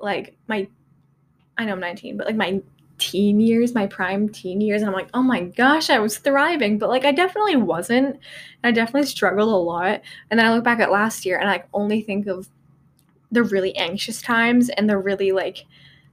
like 0.00 0.36
my 0.48 0.68
I 1.56 1.64
know 1.64 1.72
I'm 1.72 1.80
19, 1.80 2.16
but 2.16 2.26
like 2.26 2.36
my 2.36 2.60
teen 2.98 3.40
years, 3.40 3.74
my 3.74 3.86
prime 3.86 4.28
teen 4.28 4.60
years, 4.60 4.82
and 4.82 4.88
I'm 4.88 4.94
like, 4.94 5.08
oh 5.14 5.22
my 5.22 5.42
gosh, 5.42 5.90
I 5.90 5.98
was 5.98 6.18
thriving. 6.18 6.78
But 6.78 6.88
like 6.88 7.04
I 7.04 7.12
definitely 7.12 7.56
wasn't. 7.56 8.18
I 8.64 8.70
definitely 8.70 9.06
struggled 9.06 9.48
a 9.48 9.56
lot. 9.56 10.00
And 10.30 10.38
then 10.38 10.46
I 10.46 10.52
look 10.52 10.64
back 10.64 10.80
at 10.80 10.90
last 10.90 11.24
year 11.24 11.38
and 11.38 11.48
I 11.48 11.64
only 11.72 12.02
think 12.02 12.26
of 12.26 12.48
the 13.30 13.42
really 13.42 13.76
anxious 13.76 14.22
times 14.22 14.68
and 14.70 14.88
the 14.88 14.98
really 14.98 15.32
like 15.32 15.66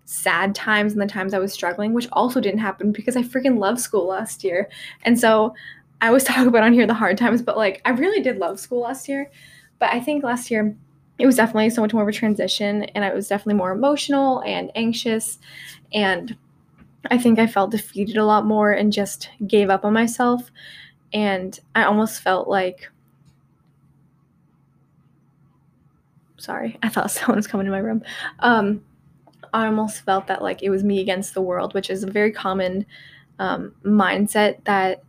sad 0.06 0.54
times 0.54 0.94
and 0.94 1.02
the 1.02 1.08
times 1.08 1.34
I 1.34 1.40
was 1.40 1.54
struggling, 1.54 1.94
which 1.94 2.08
also 2.12 2.40
didn't 2.40 2.60
happen 2.60 2.92
because 2.92 3.16
I 3.16 3.24
freaking 3.24 3.58
loved 3.58 3.80
school 3.80 4.08
last 4.08 4.44
year. 4.44 4.70
And 5.04 5.20
so 5.20 5.56
I 6.02 6.08
always 6.08 6.24
talk 6.26 6.48
about 6.48 6.64
on 6.64 6.74
here 6.74 6.88
the 6.88 6.94
hard 6.94 7.18
times, 7.18 7.42
but 7.42 7.58
like 7.58 7.82
I 7.86 7.92
really 7.92 8.22
did 8.22 8.38
love 8.38 8.60
school 8.60 8.82
last 8.82 9.08
year. 9.10 9.30
But 9.80 9.90
I 9.92 10.00
think 10.00 10.24
last 10.24 10.52
year 10.52 10.76
it 11.18 11.26
was 11.26 11.36
definitely 11.36 11.70
so 11.70 11.82
much 11.82 11.94
more 11.94 12.04
of 12.04 12.10
a 12.10 12.14
transition 12.14 12.84
and 12.84 13.06
I 13.06 13.14
was 13.14 13.28
definitely 13.28 13.56
more 13.56 13.72
emotional 13.72 14.42
and 14.42 14.72
anxious 14.76 15.40
and 15.94 16.36
I 17.10 17.18
think 17.18 17.40
I 17.40 17.48
felt 17.48 17.72
defeated 17.72 18.18
a 18.18 18.26
lot 18.26 18.46
more 18.46 18.72
and 18.72 18.92
just 18.92 19.30
gave 19.48 19.70
up 19.70 19.86
on 19.86 19.94
myself 19.94 20.52
and 21.14 21.58
I 21.74 21.84
almost 21.84 22.22
felt 22.22 22.48
like 22.48 22.90
sorry, 26.46 26.78
I 26.84 26.90
thought 26.90 27.12
someone 27.12 27.38
was 27.38 27.48
coming 27.48 27.66
to 27.66 27.72
my 27.72 27.80
room. 27.80 28.04
Um 28.40 28.82
I 29.54 29.68
almost 29.68 30.02
felt 30.02 30.28
that 30.28 30.42
like 30.42 30.64
it 30.64 30.70
was 30.70 30.84
me 30.84 31.00
against 31.00 31.34
the 31.34 31.42
world, 31.42 31.74
which 31.74 31.90
is 31.90 32.04
a 32.04 32.12
very 32.12 32.32
common 32.32 32.86
um, 33.40 33.74
mindset 33.86 34.64
that 34.66 35.04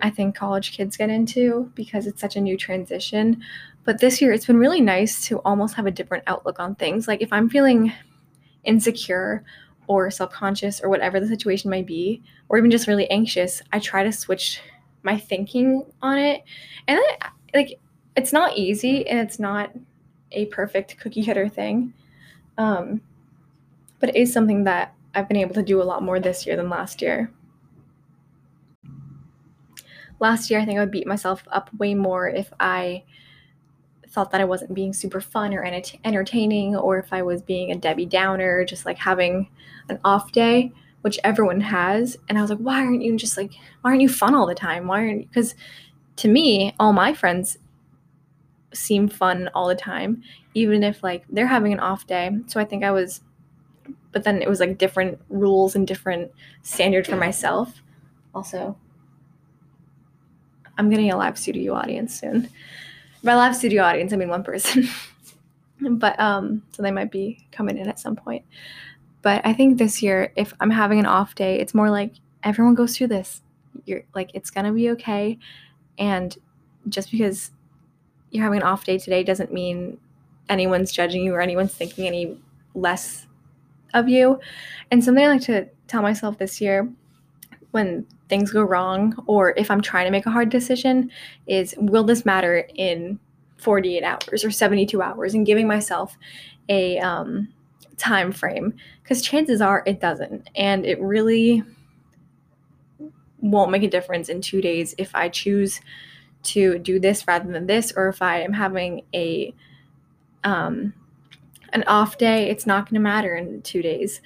I 0.00 0.10
think 0.10 0.34
college 0.34 0.76
kids 0.76 0.96
get 0.96 1.10
into 1.10 1.70
because 1.74 2.06
it's 2.06 2.20
such 2.20 2.36
a 2.36 2.40
new 2.40 2.56
transition. 2.56 3.42
But 3.84 4.00
this 4.00 4.22
year, 4.22 4.32
it's 4.32 4.46
been 4.46 4.56
really 4.56 4.80
nice 4.80 5.26
to 5.26 5.38
almost 5.40 5.74
have 5.74 5.86
a 5.86 5.90
different 5.90 6.24
outlook 6.26 6.58
on 6.58 6.74
things. 6.74 7.06
Like 7.06 7.20
if 7.20 7.32
I'm 7.32 7.50
feeling 7.50 7.92
insecure 8.64 9.44
or 9.86 10.10
self 10.10 10.32
conscious 10.32 10.80
or 10.80 10.88
whatever 10.88 11.20
the 11.20 11.26
situation 11.26 11.70
might 11.70 11.86
be, 11.86 12.22
or 12.48 12.56
even 12.58 12.70
just 12.70 12.88
really 12.88 13.08
anxious, 13.10 13.60
I 13.72 13.78
try 13.78 14.02
to 14.02 14.12
switch 14.12 14.60
my 15.02 15.18
thinking 15.18 15.84
on 16.00 16.18
it. 16.18 16.42
And 16.88 16.98
then, 16.98 17.30
like, 17.52 17.78
it's 18.16 18.32
not 18.32 18.56
easy 18.56 19.06
and 19.06 19.18
it's 19.18 19.38
not 19.38 19.70
a 20.34 20.46
perfect 20.46 20.98
cookie 20.98 21.24
cutter 21.24 21.48
thing. 21.48 21.92
Um, 22.58 23.00
but 24.00 24.10
it 24.10 24.16
is 24.16 24.32
something 24.32 24.64
that 24.64 24.94
I've 25.14 25.28
been 25.28 25.36
able 25.36 25.54
to 25.54 25.62
do 25.62 25.80
a 25.80 25.84
lot 25.84 26.02
more 26.02 26.20
this 26.20 26.46
year 26.46 26.56
than 26.56 26.68
last 26.68 27.00
year. 27.00 27.30
Last 30.20 30.50
year, 30.50 30.60
I 30.60 30.64
think 30.64 30.78
I 30.78 30.82
would 30.82 30.90
beat 30.90 31.06
myself 31.06 31.42
up 31.50 31.72
way 31.74 31.94
more 31.94 32.28
if 32.28 32.52
I 32.60 33.04
thought 34.08 34.30
that 34.30 34.40
I 34.40 34.44
wasn't 34.44 34.74
being 34.74 34.92
super 34.92 35.20
fun 35.20 35.52
or 35.52 35.64
ent- 35.64 35.96
entertaining, 36.04 36.76
or 36.76 36.98
if 36.98 37.12
I 37.12 37.22
was 37.22 37.42
being 37.42 37.72
a 37.72 37.76
Debbie 37.76 38.06
Downer, 38.06 38.64
just 38.64 38.86
like 38.86 38.98
having 38.98 39.48
an 39.88 39.98
off 40.04 40.30
day, 40.30 40.72
which 41.00 41.18
everyone 41.24 41.60
has. 41.60 42.16
And 42.28 42.38
I 42.38 42.40
was 42.40 42.50
like, 42.50 42.60
why 42.60 42.84
aren't 42.84 43.02
you 43.02 43.16
just 43.16 43.36
like, 43.36 43.52
why 43.82 43.90
aren't 43.90 44.02
you 44.02 44.08
fun 44.08 44.34
all 44.34 44.46
the 44.46 44.54
time? 44.54 44.86
Why 44.86 45.00
aren't 45.00 45.20
you 45.22 45.26
because 45.26 45.54
to 46.16 46.28
me, 46.28 46.74
all 46.78 46.92
my 46.92 47.12
friends 47.12 47.58
seem 48.74 49.08
fun 49.08 49.48
all 49.54 49.68
the 49.68 49.74
time, 49.74 50.22
even 50.54 50.82
if 50.82 51.02
like 51.02 51.24
they're 51.30 51.46
having 51.46 51.72
an 51.72 51.80
off 51.80 52.06
day. 52.06 52.30
So 52.46 52.60
I 52.60 52.64
think 52.64 52.84
I 52.84 52.90
was, 52.90 53.22
but 54.12 54.24
then 54.24 54.42
it 54.42 54.48
was 54.48 54.60
like 54.60 54.78
different 54.78 55.20
rules 55.28 55.74
and 55.74 55.86
different 55.86 56.32
standard 56.62 57.06
for 57.06 57.16
myself. 57.16 57.82
Also, 58.34 58.76
I'm 60.76 60.90
getting 60.90 61.10
a 61.10 61.16
live 61.16 61.38
studio 61.38 61.74
audience 61.74 62.18
soon 62.18 62.48
by 63.24 63.34
live 63.34 63.56
studio 63.56 63.82
audience, 63.82 64.12
I 64.12 64.16
mean 64.16 64.28
one 64.28 64.44
person. 64.44 64.86
but 65.80 66.20
um, 66.20 66.62
so 66.72 66.82
they 66.82 66.90
might 66.90 67.10
be 67.10 67.46
coming 67.50 67.78
in 67.78 67.88
at 67.88 67.98
some 67.98 68.14
point. 68.14 68.44
But 69.22 69.40
I 69.44 69.54
think 69.54 69.78
this 69.78 70.02
year, 70.02 70.32
if 70.36 70.52
I'm 70.60 70.70
having 70.70 70.98
an 70.98 71.06
off 71.06 71.34
day, 71.34 71.58
it's 71.58 71.74
more 71.74 71.90
like 71.90 72.12
everyone 72.42 72.74
goes 72.74 72.96
through 72.96 73.08
this. 73.08 73.40
You're 73.86 74.04
like, 74.14 74.30
it's 74.34 74.50
gonna 74.50 74.72
be 74.72 74.90
okay. 74.90 75.38
And 75.98 76.36
just 76.88 77.10
because 77.10 77.50
you're 78.34 78.42
having 78.42 78.60
an 78.60 78.66
off 78.66 78.84
day 78.84 78.98
today 78.98 79.22
doesn't 79.22 79.52
mean 79.52 79.96
anyone's 80.48 80.90
judging 80.90 81.22
you 81.22 81.32
or 81.34 81.40
anyone's 81.40 81.72
thinking 81.72 82.04
any 82.04 82.36
less 82.74 83.26
of 83.94 84.08
you. 84.08 84.40
And 84.90 85.02
something 85.04 85.24
I 85.24 85.28
like 85.28 85.42
to 85.42 85.68
tell 85.86 86.02
myself 86.02 86.36
this 86.36 86.60
year 86.60 86.90
when 87.70 88.04
things 88.28 88.50
go 88.50 88.62
wrong 88.62 89.14
or 89.28 89.54
if 89.56 89.70
I'm 89.70 89.80
trying 89.80 90.06
to 90.06 90.10
make 90.10 90.26
a 90.26 90.32
hard 90.32 90.50
decision 90.50 91.12
is 91.46 91.76
will 91.78 92.02
this 92.02 92.24
matter 92.24 92.66
in 92.74 93.20
48 93.58 94.02
hours 94.02 94.44
or 94.44 94.50
72 94.50 95.00
hours? 95.00 95.32
And 95.32 95.46
giving 95.46 95.68
myself 95.68 96.18
a 96.68 96.98
um, 96.98 97.48
time 97.98 98.32
frame. 98.32 98.74
Because 99.04 99.22
chances 99.22 99.60
are 99.60 99.84
it 99.86 100.00
doesn't. 100.00 100.50
And 100.56 100.84
it 100.84 101.00
really 101.00 101.62
won't 103.40 103.70
make 103.70 103.84
a 103.84 103.88
difference 103.88 104.28
in 104.28 104.40
two 104.40 104.60
days 104.60 104.92
if 104.98 105.14
I 105.14 105.28
choose 105.28 105.80
to 106.44 106.78
do 106.78 106.98
this 106.98 107.26
rather 107.26 107.50
than 107.50 107.66
this 107.66 107.92
or 107.96 108.08
if 108.08 108.22
I 108.22 108.40
am 108.40 108.52
having 108.52 109.02
a 109.14 109.54
um, 110.44 110.94
an 111.72 111.84
off 111.86 112.18
day 112.18 112.50
it's 112.50 112.66
not 112.66 112.86
going 112.86 112.94
to 112.94 113.00
matter 113.00 113.34
in 113.34 113.62
two 113.62 113.82
days 113.82 114.20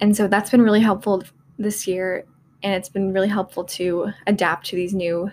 and 0.00 0.16
so 0.16 0.26
that's 0.28 0.50
been 0.50 0.62
really 0.62 0.80
helpful 0.80 1.22
this 1.58 1.86
year 1.86 2.24
and 2.62 2.74
it's 2.74 2.88
been 2.88 3.12
really 3.12 3.28
helpful 3.28 3.64
to 3.64 4.12
adapt 4.26 4.66
to 4.66 4.76
these 4.76 4.94
new 4.94 5.30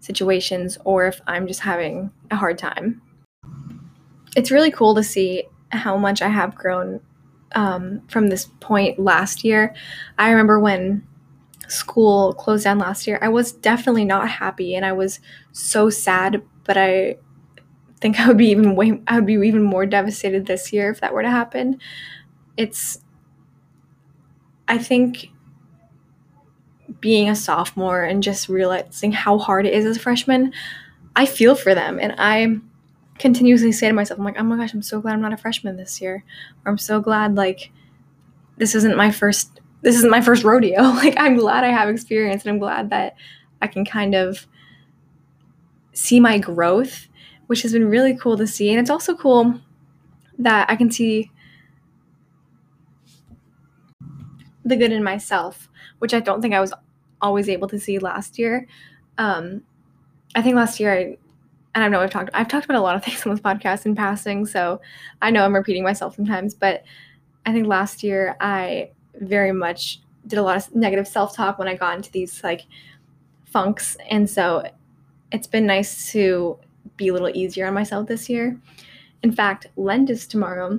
situations 0.00 0.78
or 0.84 1.06
if 1.06 1.20
I'm 1.26 1.46
just 1.46 1.60
having 1.60 2.10
a 2.30 2.36
hard 2.36 2.58
time. 2.58 3.00
It's 4.36 4.50
really 4.50 4.70
cool 4.70 4.94
to 4.94 5.02
see 5.02 5.44
how 5.70 5.96
much 5.96 6.22
I 6.22 6.28
have 6.28 6.54
grown 6.54 7.00
um, 7.54 8.02
from 8.08 8.28
this 8.28 8.46
point 8.60 8.98
last 8.98 9.44
year. 9.44 9.74
I 10.18 10.30
remember 10.30 10.58
when 10.58 11.06
school 11.72 12.34
closed 12.34 12.64
down 12.64 12.78
last 12.78 13.06
year, 13.06 13.18
I 13.22 13.28
was 13.28 13.52
definitely 13.52 14.04
not 14.04 14.28
happy 14.28 14.74
and 14.74 14.84
I 14.84 14.92
was 14.92 15.20
so 15.52 15.90
sad, 15.90 16.42
but 16.64 16.76
I 16.76 17.16
think 18.00 18.18
I 18.20 18.28
would 18.28 18.38
be 18.38 18.48
even 18.48 18.76
way 18.76 19.00
I 19.06 19.16
would 19.16 19.26
be 19.26 19.34
even 19.34 19.62
more 19.62 19.86
devastated 19.86 20.46
this 20.46 20.72
year 20.72 20.90
if 20.90 21.00
that 21.00 21.14
were 21.14 21.22
to 21.22 21.30
happen. 21.30 21.80
It's 22.56 23.00
I 24.68 24.78
think 24.78 25.28
being 27.00 27.28
a 27.28 27.36
sophomore 27.36 28.02
and 28.04 28.22
just 28.22 28.48
realizing 28.48 29.12
how 29.12 29.38
hard 29.38 29.66
it 29.66 29.74
is 29.74 29.84
as 29.84 29.96
a 29.96 30.00
freshman, 30.00 30.52
I 31.16 31.26
feel 31.26 31.54
for 31.54 31.74
them. 31.74 31.98
And 31.98 32.14
I 32.18 32.56
continuously 33.18 33.72
say 33.72 33.88
to 33.88 33.94
myself, 33.94 34.18
I'm 34.18 34.24
like, 34.24 34.38
oh 34.38 34.44
my 34.44 34.56
gosh, 34.56 34.72
I'm 34.72 34.82
so 34.82 35.00
glad 35.00 35.14
I'm 35.14 35.20
not 35.22 35.32
a 35.32 35.36
freshman 35.36 35.76
this 35.76 36.00
year. 36.00 36.24
Or 36.64 36.70
I'm 36.70 36.78
so 36.78 37.00
glad, 37.00 37.34
like, 37.34 37.70
this 38.56 38.74
isn't 38.74 38.96
my 38.96 39.10
first 39.10 39.60
this 39.82 39.96
isn't 39.96 40.10
my 40.10 40.20
first 40.20 40.44
rodeo. 40.44 40.82
Like 41.02 41.14
I'm 41.16 41.36
glad 41.36 41.64
I 41.64 41.68
have 41.68 41.88
experience 41.88 42.44
and 42.44 42.50
I'm 42.50 42.58
glad 42.58 42.90
that 42.90 43.16
I 43.60 43.66
can 43.66 43.84
kind 43.84 44.14
of 44.14 44.46
see 45.92 46.20
my 46.20 46.38
growth, 46.38 47.08
which 47.48 47.62
has 47.62 47.72
been 47.72 47.88
really 47.88 48.16
cool 48.16 48.36
to 48.36 48.46
see. 48.46 48.70
And 48.70 48.80
it's 48.80 48.90
also 48.90 49.14
cool 49.14 49.60
that 50.38 50.70
I 50.70 50.76
can 50.76 50.90
see 50.90 51.30
the 54.64 54.76
good 54.76 54.92
in 54.92 55.02
myself, 55.02 55.68
which 55.98 56.14
I 56.14 56.20
don't 56.20 56.40
think 56.40 56.54
I 56.54 56.60
was 56.60 56.72
always 57.20 57.48
able 57.48 57.68
to 57.68 57.78
see 57.78 57.98
last 57.98 58.38
year. 58.38 58.66
Um, 59.18 59.62
I 60.34 60.42
think 60.42 60.56
last 60.56 60.80
year 60.80 60.92
I 60.92 61.16
and 61.74 61.82
I 61.82 61.88
know 61.88 62.00
I've 62.00 62.10
talked 62.10 62.30
I've 62.34 62.48
talked 62.48 62.64
about 62.64 62.76
a 62.76 62.82
lot 62.82 62.96
of 62.96 63.04
things 63.04 63.26
on 63.26 63.32
this 63.32 63.40
podcast 63.40 63.86
in 63.86 63.94
passing, 63.94 64.46
so 64.46 64.80
I 65.20 65.30
know 65.30 65.44
I'm 65.44 65.54
repeating 65.54 65.82
myself 65.82 66.14
sometimes, 66.16 66.54
but 66.54 66.84
I 67.44 67.52
think 67.52 67.66
last 67.66 68.02
year 68.02 68.36
I 68.40 68.90
very 69.22 69.52
much 69.52 70.00
did 70.26 70.38
a 70.38 70.42
lot 70.42 70.56
of 70.56 70.74
negative 70.74 71.08
self-talk 71.08 71.58
when 71.58 71.68
I 71.68 71.74
got 71.74 71.96
into 71.96 72.10
these 72.10 72.44
like 72.44 72.62
funks, 73.44 73.96
and 74.08 74.28
so 74.28 74.68
it's 75.32 75.46
been 75.46 75.66
nice 75.66 76.12
to 76.12 76.58
be 76.96 77.08
a 77.08 77.12
little 77.12 77.30
easier 77.30 77.66
on 77.66 77.74
myself 77.74 78.06
this 78.06 78.28
year. 78.28 78.58
In 79.22 79.32
fact, 79.32 79.66
Lent 79.76 80.10
is 80.10 80.26
tomorrow, 80.26 80.78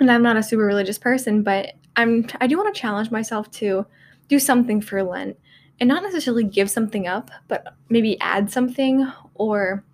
and 0.00 0.10
I'm 0.10 0.22
not 0.22 0.36
a 0.36 0.42
super 0.42 0.64
religious 0.64 0.98
person, 0.98 1.42
but 1.42 1.72
I'm 1.96 2.26
I 2.40 2.46
do 2.46 2.56
want 2.56 2.74
to 2.74 2.80
challenge 2.80 3.10
myself 3.10 3.50
to 3.52 3.86
do 4.28 4.38
something 4.38 4.80
for 4.80 5.02
Lent 5.02 5.36
and 5.80 5.88
not 5.88 6.02
necessarily 6.02 6.44
give 6.44 6.70
something 6.70 7.06
up, 7.06 7.30
but 7.48 7.74
maybe 7.88 8.20
add 8.20 8.50
something 8.50 9.10
or 9.34 9.84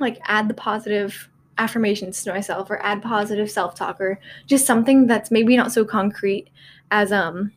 like 0.00 0.18
add 0.24 0.48
the 0.48 0.54
positive 0.54 1.28
affirmations 1.58 2.22
to 2.22 2.32
myself 2.32 2.70
or 2.70 2.82
add 2.84 3.02
positive 3.02 3.50
self-talk 3.50 4.00
or 4.00 4.18
just 4.46 4.64
something 4.64 5.06
that's 5.06 5.30
maybe 5.30 5.56
not 5.56 5.72
so 5.72 5.84
concrete 5.84 6.48
as 6.90 7.12
um 7.12 7.52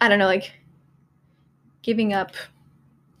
I 0.00 0.08
don't 0.08 0.18
know, 0.18 0.26
like 0.26 0.52
giving 1.82 2.12
up 2.12 2.32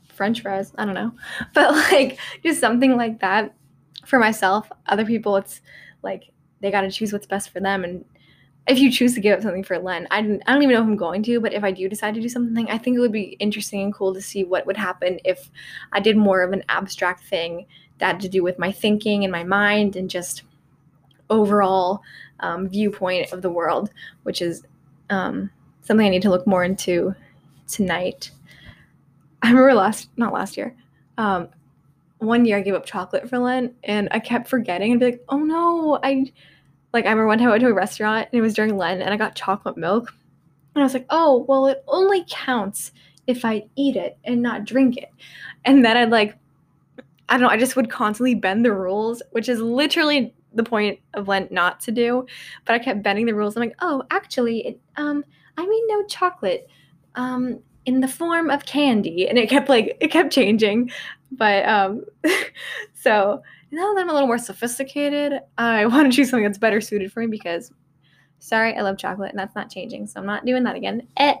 french 0.08 0.42
fries, 0.42 0.72
I 0.76 0.84
don't 0.84 0.94
know. 0.94 1.12
But 1.54 1.72
like 1.72 2.18
just 2.42 2.60
something 2.60 2.96
like 2.96 3.20
that 3.20 3.54
for 4.04 4.18
myself. 4.18 4.70
Other 4.86 5.04
people 5.04 5.36
it's 5.36 5.60
like 6.02 6.30
they 6.60 6.70
got 6.70 6.82
to 6.82 6.90
choose 6.90 7.12
what's 7.12 7.26
best 7.26 7.50
for 7.50 7.60
them 7.60 7.84
and 7.84 8.04
if 8.66 8.80
you 8.80 8.90
choose 8.90 9.14
to 9.14 9.20
give 9.20 9.36
up 9.36 9.42
something 9.42 9.62
for 9.62 9.78
Lent, 9.78 10.08
I 10.10 10.18
I 10.18 10.52
don't 10.52 10.62
even 10.62 10.74
know 10.74 10.82
if 10.82 10.88
I'm 10.88 10.96
going 10.96 11.22
to, 11.24 11.40
but 11.40 11.52
if 11.52 11.62
I 11.62 11.70
do 11.70 11.88
decide 11.88 12.14
to 12.14 12.20
do 12.20 12.28
something, 12.28 12.68
I 12.68 12.78
think 12.78 12.96
it 12.96 13.00
would 13.00 13.12
be 13.12 13.36
interesting 13.38 13.82
and 13.82 13.94
cool 13.94 14.12
to 14.12 14.20
see 14.20 14.42
what 14.42 14.66
would 14.66 14.76
happen 14.76 15.20
if 15.24 15.50
I 15.92 16.00
did 16.00 16.16
more 16.16 16.42
of 16.42 16.52
an 16.52 16.64
abstract 16.68 17.24
thing 17.24 17.66
that 17.98 18.06
had 18.06 18.20
to 18.20 18.28
do 18.28 18.42
with 18.42 18.58
my 18.58 18.72
thinking 18.72 19.24
and 19.24 19.32
my 19.32 19.44
mind 19.44 19.96
and 19.96 20.10
just 20.10 20.42
overall 21.30 22.02
um, 22.40 22.68
viewpoint 22.68 23.32
of 23.32 23.42
the 23.42 23.50
world, 23.50 23.90
which 24.22 24.42
is 24.42 24.62
um, 25.10 25.50
something 25.82 26.06
I 26.06 26.10
need 26.10 26.22
to 26.22 26.30
look 26.30 26.46
more 26.46 26.64
into 26.64 27.14
tonight. 27.68 28.30
I 29.42 29.48
remember 29.48 29.74
last, 29.74 30.10
not 30.16 30.32
last 30.32 30.56
year, 30.56 30.74
um, 31.18 31.48
one 32.18 32.44
year 32.44 32.58
I 32.58 32.62
gave 32.62 32.74
up 32.74 32.86
chocolate 32.86 33.28
for 33.28 33.38
Lent 33.38 33.74
and 33.84 34.08
I 34.10 34.18
kept 34.18 34.48
forgetting 34.48 34.90
and 34.90 35.00
be 35.00 35.06
like, 35.06 35.24
oh 35.28 35.38
no, 35.38 35.98
I 36.02 36.32
like 36.92 37.04
I 37.04 37.10
remember 37.10 37.26
one 37.26 37.38
time 37.38 37.48
I 37.48 37.50
went 37.50 37.62
to 37.62 37.68
a 37.68 37.74
restaurant 37.74 38.28
and 38.32 38.38
it 38.38 38.42
was 38.42 38.54
during 38.54 38.76
Lent 38.76 39.02
and 39.02 39.12
I 39.12 39.16
got 39.16 39.34
chocolate 39.34 39.76
milk. 39.76 40.14
And 40.74 40.82
I 40.82 40.84
was 40.84 40.94
like, 40.94 41.06
oh, 41.10 41.44
well, 41.48 41.66
it 41.66 41.82
only 41.88 42.24
counts 42.28 42.92
if 43.26 43.44
I 43.44 43.64
eat 43.76 43.96
it 43.96 44.18
and 44.24 44.42
not 44.42 44.64
drink 44.64 44.96
it. 44.96 45.10
And 45.64 45.84
then 45.84 45.96
I'd 45.96 46.10
like, 46.10 46.36
I 47.28 47.34
don't 47.34 47.42
know, 47.42 47.48
I 47.48 47.56
just 47.56 47.76
would 47.76 47.90
constantly 47.90 48.34
bend 48.34 48.64
the 48.64 48.72
rules, 48.72 49.22
which 49.32 49.48
is 49.48 49.60
literally 49.60 50.34
the 50.54 50.62
point 50.62 51.00
of 51.14 51.28
Lent 51.28 51.50
not 51.50 51.80
to 51.80 51.92
do. 51.92 52.26
But 52.64 52.74
I 52.74 52.78
kept 52.78 53.02
bending 53.02 53.26
the 53.26 53.34
rules. 53.34 53.56
I'm 53.56 53.62
like, 53.62 53.76
oh, 53.80 54.04
actually, 54.10 54.66
it, 54.66 54.80
um, 54.96 55.24
I 55.56 55.66
mean 55.66 55.84
no 55.88 56.04
chocolate. 56.06 56.68
Um, 57.14 57.60
in 57.86 58.00
the 58.00 58.08
form 58.08 58.50
of 58.50 58.66
candy. 58.66 59.28
And 59.28 59.38
it 59.38 59.48
kept 59.48 59.68
like 59.68 59.96
it 60.00 60.08
kept 60.08 60.32
changing. 60.32 60.90
But 61.32 61.66
um 61.66 62.04
so 62.94 63.42
now 63.70 63.94
that 63.94 64.00
I'm 64.00 64.10
a 64.10 64.12
little 64.12 64.26
more 64.26 64.38
sophisticated, 64.38 65.40
I 65.56 65.86
want 65.86 66.10
to 66.10 66.14
choose 66.14 66.28
something 66.28 66.44
that's 66.44 66.58
better 66.58 66.80
suited 66.80 67.12
for 67.12 67.20
me 67.20 67.28
because, 67.28 67.72
sorry, 68.40 68.76
I 68.76 68.82
love 68.82 68.98
chocolate 68.98 69.30
and 69.30 69.38
that's 69.38 69.54
not 69.54 69.70
changing. 69.70 70.06
So 70.08 70.20
I'm 70.20 70.26
not 70.26 70.44
doing 70.44 70.64
that 70.64 70.76
again. 70.76 71.06
Eh. 71.16 71.36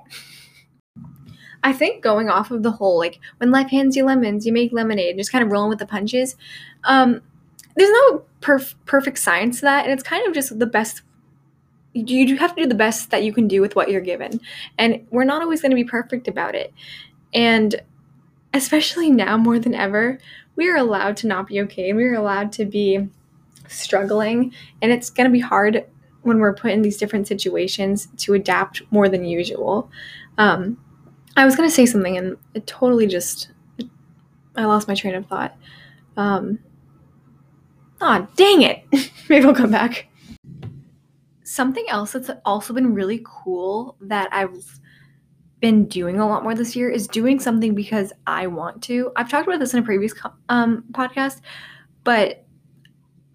I 1.66 1.72
think 1.72 2.00
going 2.00 2.28
off 2.28 2.52
of 2.52 2.62
the 2.62 2.70
whole, 2.70 2.96
like, 2.96 3.18
when 3.38 3.50
life 3.50 3.70
hands 3.70 3.96
you 3.96 4.04
lemons, 4.04 4.46
you 4.46 4.52
make 4.52 4.72
lemonade, 4.72 5.16
just 5.16 5.32
kind 5.32 5.44
of 5.44 5.50
rolling 5.50 5.68
with 5.68 5.80
the 5.80 5.86
punches. 5.86 6.36
Um, 6.84 7.20
there's 7.74 7.90
no 7.90 8.22
perf- 8.40 8.76
perfect 8.84 9.18
science 9.18 9.58
to 9.58 9.62
that, 9.62 9.84
and 9.84 9.92
it's 9.92 10.04
kind 10.04 10.24
of 10.28 10.32
just 10.32 10.56
the 10.56 10.66
best. 10.66 11.02
You 11.92 12.24
do 12.24 12.36
have 12.36 12.54
to 12.54 12.62
do 12.62 12.68
the 12.68 12.76
best 12.76 13.10
that 13.10 13.24
you 13.24 13.32
can 13.32 13.48
do 13.48 13.60
with 13.60 13.74
what 13.74 13.90
you're 13.90 14.00
given, 14.00 14.40
and 14.78 15.04
we're 15.10 15.24
not 15.24 15.42
always 15.42 15.60
going 15.60 15.70
to 15.70 15.76
be 15.76 15.82
perfect 15.82 16.28
about 16.28 16.54
it. 16.54 16.72
And 17.34 17.82
especially 18.54 19.10
now 19.10 19.36
more 19.36 19.58
than 19.58 19.74
ever, 19.74 20.20
we 20.54 20.70
are 20.70 20.76
allowed 20.76 21.16
to 21.18 21.26
not 21.26 21.46
be 21.46 21.60
okay 21.60 21.92
we 21.92 22.04
are 22.04 22.14
allowed 22.14 22.50
to 22.52 22.64
be 22.64 23.06
struggling 23.68 24.52
and 24.80 24.90
it's 24.90 25.10
going 25.10 25.28
to 25.28 25.32
be 25.32 25.40
hard 25.40 25.84
when 26.22 26.38
we're 26.38 26.54
put 26.54 26.70
in 26.70 26.82
these 26.82 26.96
different 26.96 27.28
situations 27.28 28.08
to 28.16 28.34
adapt 28.34 28.82
more 28.90 29.08
than 29.08 29.24
usual 29.24 29.90
um, 30.38 30.78
i 31.36 31.44
was 31.44 31.56
going 31.56 31.68
to 31.68 31.74
say 31.74 31.86
something 31.86 32.16
and 32.16 32.36
it 32.54 32.66
totally 32.66 33.06
just 33.06 33.50
i 34.56 34.64
lost 34.64 34.88
my 34.88 34.94
train 34.94 35.14
of 35.14 35.26
thought. 35.26 35.56
Um, 36.16 36.58
oh 38.00 38.26
dang 38.36 38.62
it. 38.62 38.84
Maybe 39.28 39.44
i'll 39.44 39.54
come 39.54 39.70
back. 39.70 40.08
Something 41.44 41.84
else 41.88 42.12
that's 42.12 42.30
also 42.44 42.72
been 42.72 42.94
really 42.94 43.22
cool 43.24 43.96
that 44.00 44.28
i've 44.32 44.80
been 45.60 45.86
doing 45.86 46.20
a 46.20 46.26
lot 46.26 46.42
more 46.42 46.54
this 46.54 46.76
year 46.76 46.88
is 46.88 47.08
doing 47.08 47.40
something 47.40 47.74
because 47.74 48.12
I 48.26 48.46
want 48.46 48.82
to. 48.84 49.10
I've 49.16 49.30
talked 49.30 49.48
about 49.48 49.58
this 49.58 49.74
in 49.74 49.80
a 49.80 49.82
previous 49.82 50.12
um, 50.48 50.84
podcast, 50.92 51.40
but 52.04 52.44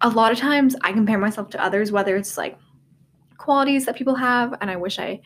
a 0.01 0.09
lot 0.09 0.31
of 0.31 0.37
times 0.37 0.75
I 0.81 0.93
compare 0.93 1.17
myself 1.17 1.49
to 1.51 1.63
others, 1.63 1.91
whether 1.91 2.15
it's 2.15 2.37
like 2.37 2.57
qualities 3.37 3.85
that 3.85 3.95
people 3.95 4.15
have, 4.15 4.55
and 4.61 4.69
I 4.69 4.75
wish 4.75 4.99
I 4.99 5.19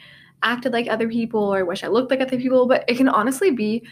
acted 0.44 0.74
like 0.74 0.88
other 0.88 1.10
people 1.10 1.54
or 1.54 1.58
I 1.58 1.64
wish 1.64 1.84
I 1.84 1.88
looked 1.88 2.12
like 2.12 2.22
other 2.22 2.38
people, 2.38 2.68
but 2.68 2.84
it 2.88 2.98
can 2.98 3.10
honestly 3.10 3.52
be, 3.52 3.86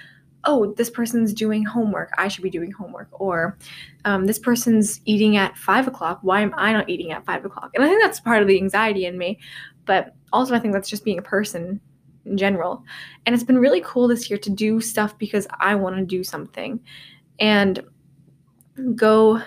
oh, 0.45 0.73
this 0.73 0.89
person's 0.89 1.33
doing 1.33 1.63
homework. 1.63 2.11
I 2.17 2.27
should 2.27 2.43
be 2.43 2.49
doing 2.49 2.71
homework. 2.71 3.07
Or 3.11 3.57
um, 4.05 4.25
this 4.25 4.39
person's 4.39 5.01
eating 5.05 5.37
at 5.37 5.57
five 5.57 5.87
o'clock. 5.87 6.19
Why 6.21 6.41
am 6.41 6.53
I 6.57 6.73
not 6.73 6.89
eating 6.89 7.11
at 7.11 7.25
five 7.25 7.45
o'clock? 7.45 7.71
And 7.73 7.83
I 7.83 7.87
think 7.87 8.01
that's 8.01 8.19
part 8.19 8.41
of 8.41 8.47
the 8.47 8.57
anxiety 8.57 9.05
in 9.05 9.17
me. 9.17 9.39
But 9.85 10.15
also, 10.31 10.53
I 10.55 10.59
think 10.59 10.73
that's 10.73 10.89
just 10.89 11.05
being 11.05 11.17
a 11.19 11.23
person 11.23 11.79
in 12.25 12.37
general. 12.37 12.83
And 13.25 13.33
it's 13.33 13.43
been 13.43 13.57
really 13.57 13.81
cool 13.81 14.07
this 14.07 14.29
year 14.29 14.39
to 14.39 14.49
do 14.49 14.81
stuff 14.81 15.17
because 15.17 15.47
I 15.59 15.75
want 15.75 15.97
to 15.97 16.05
do 16.05 16.23
something 16.23 16.79
and 17.39 17.83
go 18.95 19.41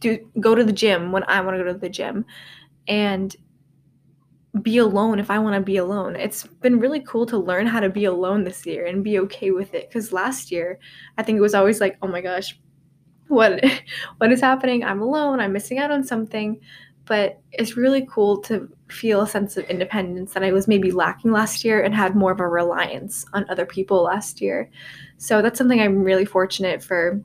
do 0.00 0.18
go 0.40 0.54
to 0.54 0.64
the 0.64 0.72
gym 0.72 1.12
when 1.12 1.24
I 1.24 1.40
want 1.40 1.56
to 1.56 1.62
go 1.62 1.72
to 1.72 1.78
the 1.78 1.88
gym 1.88 2.24
and 2.88 3.34
be 4.62 4.78
alone 4.78 5.18
if 5.18 5.30
I 5.30 5.38
want 5.38 5.54
to 5.56 5.60
be 5.60 5.76
alone. 5.76 6.16
It's 6.16 6.44
been 6.44 6.78
really 6.78 7.00
cool 7.00 7.26
to 7.26 7.38
learn 7.38 7.66
how 7.66 7.80
to 7.80 7.88
be 7.88 8.04
alone 8.04 8.44
this 8.44 8.64
year 8.66 8.86
and 8.86 9.04
be 9.04 9.18
okay 9.20 9.50
with 9.50 9.74
it 9.74 9.90
cuz 9.90 10.12
last 10.12 10.50
year 10.50 10.78
I 11.18 11.22
think 11.22 11.38
it 11.38 11.42
was 11.42 11.54
always 11.54 11.80
like, 11.80 11.96
"Oh 12.02 12.08
my 12.08 12.20
gosh, 12.20 12.58
what 13.28 13.62
what 14.18 14.32
is 14.32 14.40
happening? 14.40 14.84
I'm 14.84 15.02
alone. 15.02 15.40
I'm 15.40 15.52
missing 15.52 15.78
out 15.78 15.90
on 15.90 16.04
something." 16.04 16.60
but 17.06 17.40
it's 17.52 17.76
really 17.76 18.06
cool 18.10 18.36
to 18.42 18.68
feel 18.88 19.22
a 19.22 19.28
sense 19.28 19.56
of 19.56 19.64
independence 19.70 20.34
that 20.34 20.42
I 20.42 20.52
was 20.52 20.68
maybe 20.68 20.90
lacking 20.90 21.30
last 21.30 21.64
year 21.64 21.80
and 21.80 21.94
had 21.94 22.16
more 22.16 22.32
of 22.32 22.40
a 22.40 22.48
reliance 22.48 23.24
on 23.32 23.48
other 23.48 23.64
people 23.64 24.02
last 24.02 24.40
year. 24.40 24.68
So 25.16 25.40
that's 25.40 25.56
something 25.56 25.80
I'm 25.80 26.02
really 26.02 26.24
fortunate 26.24 26.82
for 26.82 27.22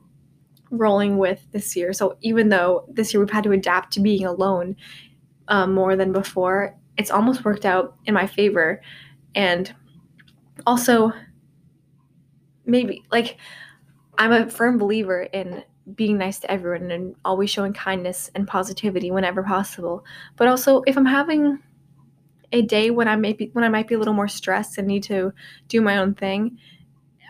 rolling 0.70 1.18
with 1.18 1.44
this 1.50 1.76
year. 1.76 1.92
So 1.92 2.16
even 2.22 2.48
though 2.48 2.86
this 2.88 3.12
year 3.12 3.20
we've 3.20 3.30
had 3.30 3.44
to 3.44 3.52
adapt 3.52 3.92
to 3.94 4.00
being 4.00 4.24
alone 4.24 4.76
um, 5.48 5.74
more 5.74 5.96
than 5.96 6.12
before, 6.12 6.74
it's 6.96 7.10
almost 7.10 7.44
worked 7.44 7.64
out 7.64 7.96
in 8.06 8.14
my 8.14 8.26
favor. 8.26 8.80
And 9.34 9.74
also, 10.66 11.12
maybe 12.66 13.02
like 13.10 13.38
I'm 14.18 14.32
a 14.32 14.48
firm 14.50 14.78
believer 14.78 15.22
in 15.22 15.64
being 15.94 16.16
nice 16.16 16.38
to 16.40 16.50
everyone 16.50 16.90
and 16.90 17.14
always 17.24 17.50
showing 17.50 17.72
kindness 17.72 18.30
and 18.34 18.46
positivity 18.46 19.10
whenever 19.10 19.42
possible. 19.42 20.04
But 20.36 20.48
also 20.48 20.82
if 20.86 20.96
I'm 20.96 21.06
having 21.06 21.58
a 22.52 22.62
day 22.62 22.90
when 22.90 23.08
I 23.08 23.16
may 23.16 23.32
be 23.32 23.50
when 23.52 23.64
I 23.64 23.68
might 23.68 23.88
be 23.88 23.94
a 23.94 23.98
little 23.98 24.14
more 24.14 24.28
stressed 24.28 24.78
and 24.78 24.86
need 24.86 25.02
to 25.04 25.32
do 25.68 25.80
my 25.80 25.98
own 25.98 26.14
thing, 26.14 26.58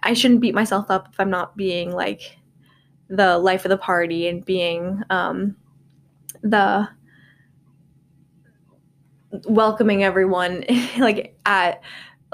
I 0.03 0.14
shouldn't 0.14 0.40
beat 0.40 0.55
myself 0.55 0.90
up 0.90 1.09
if 1.12 1.20
I'm 1.20 1.31
not 1.31 1.57
being 1.57 1.92
like 1.92 2.37
the 3.09 3.38
life 3.38 3.64
of 3.64 3.70
the 3.70 3.79
party 3.79 4.29
and 4.29 4.44
being 4.44 5.03
um, 5.11 5.57
the 6.42 6.88
welcoming 9.45 10.05
everyone 10.05 10.64
like 10.99 11.37
at 11.47 11.83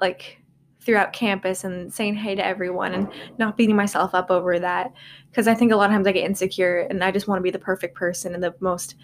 like 0.00 0.38
throughout 0.80 1.12
campus 1.12 1.64
and 1.64 1.92
saying 1.92 2.14
hey 2.14 2.34
to 2.34 2.44
everyone 2.44 2.94
and 2.94 3.08
not 3.38 3.56
beating 3.56 3.76
myself 3.76 4.14
up 4.14 4.30
over 4.30 4.58
that 4.58 4.92
because 5.30 5.46
I 5.46 5.54
think 5.54 5.70
a 5.70 5.76
lot 5.76 5.90
of 5.90 5.94
times 5.94 6.06
I 6.06 6.12
get 6.12 6.24
insecure 6.24 6.86
and 6.88 7.04
I 7.04 7.10
just 7.10 7.28
want 7.28 7.38
to 7.38 7.42
be 7.42 7.50
the 7.50 7.58
perfect 7.58 7.94
person 7.94 8.34
and 8.34 8.42
the 8.42 8.54
most 8.60 8.94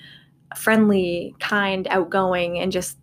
friendly, 0.57 1.35
kind, 1.41 1.87
outgoing 1.89 2.59
and 2.59 2.73
just 2.73 2.99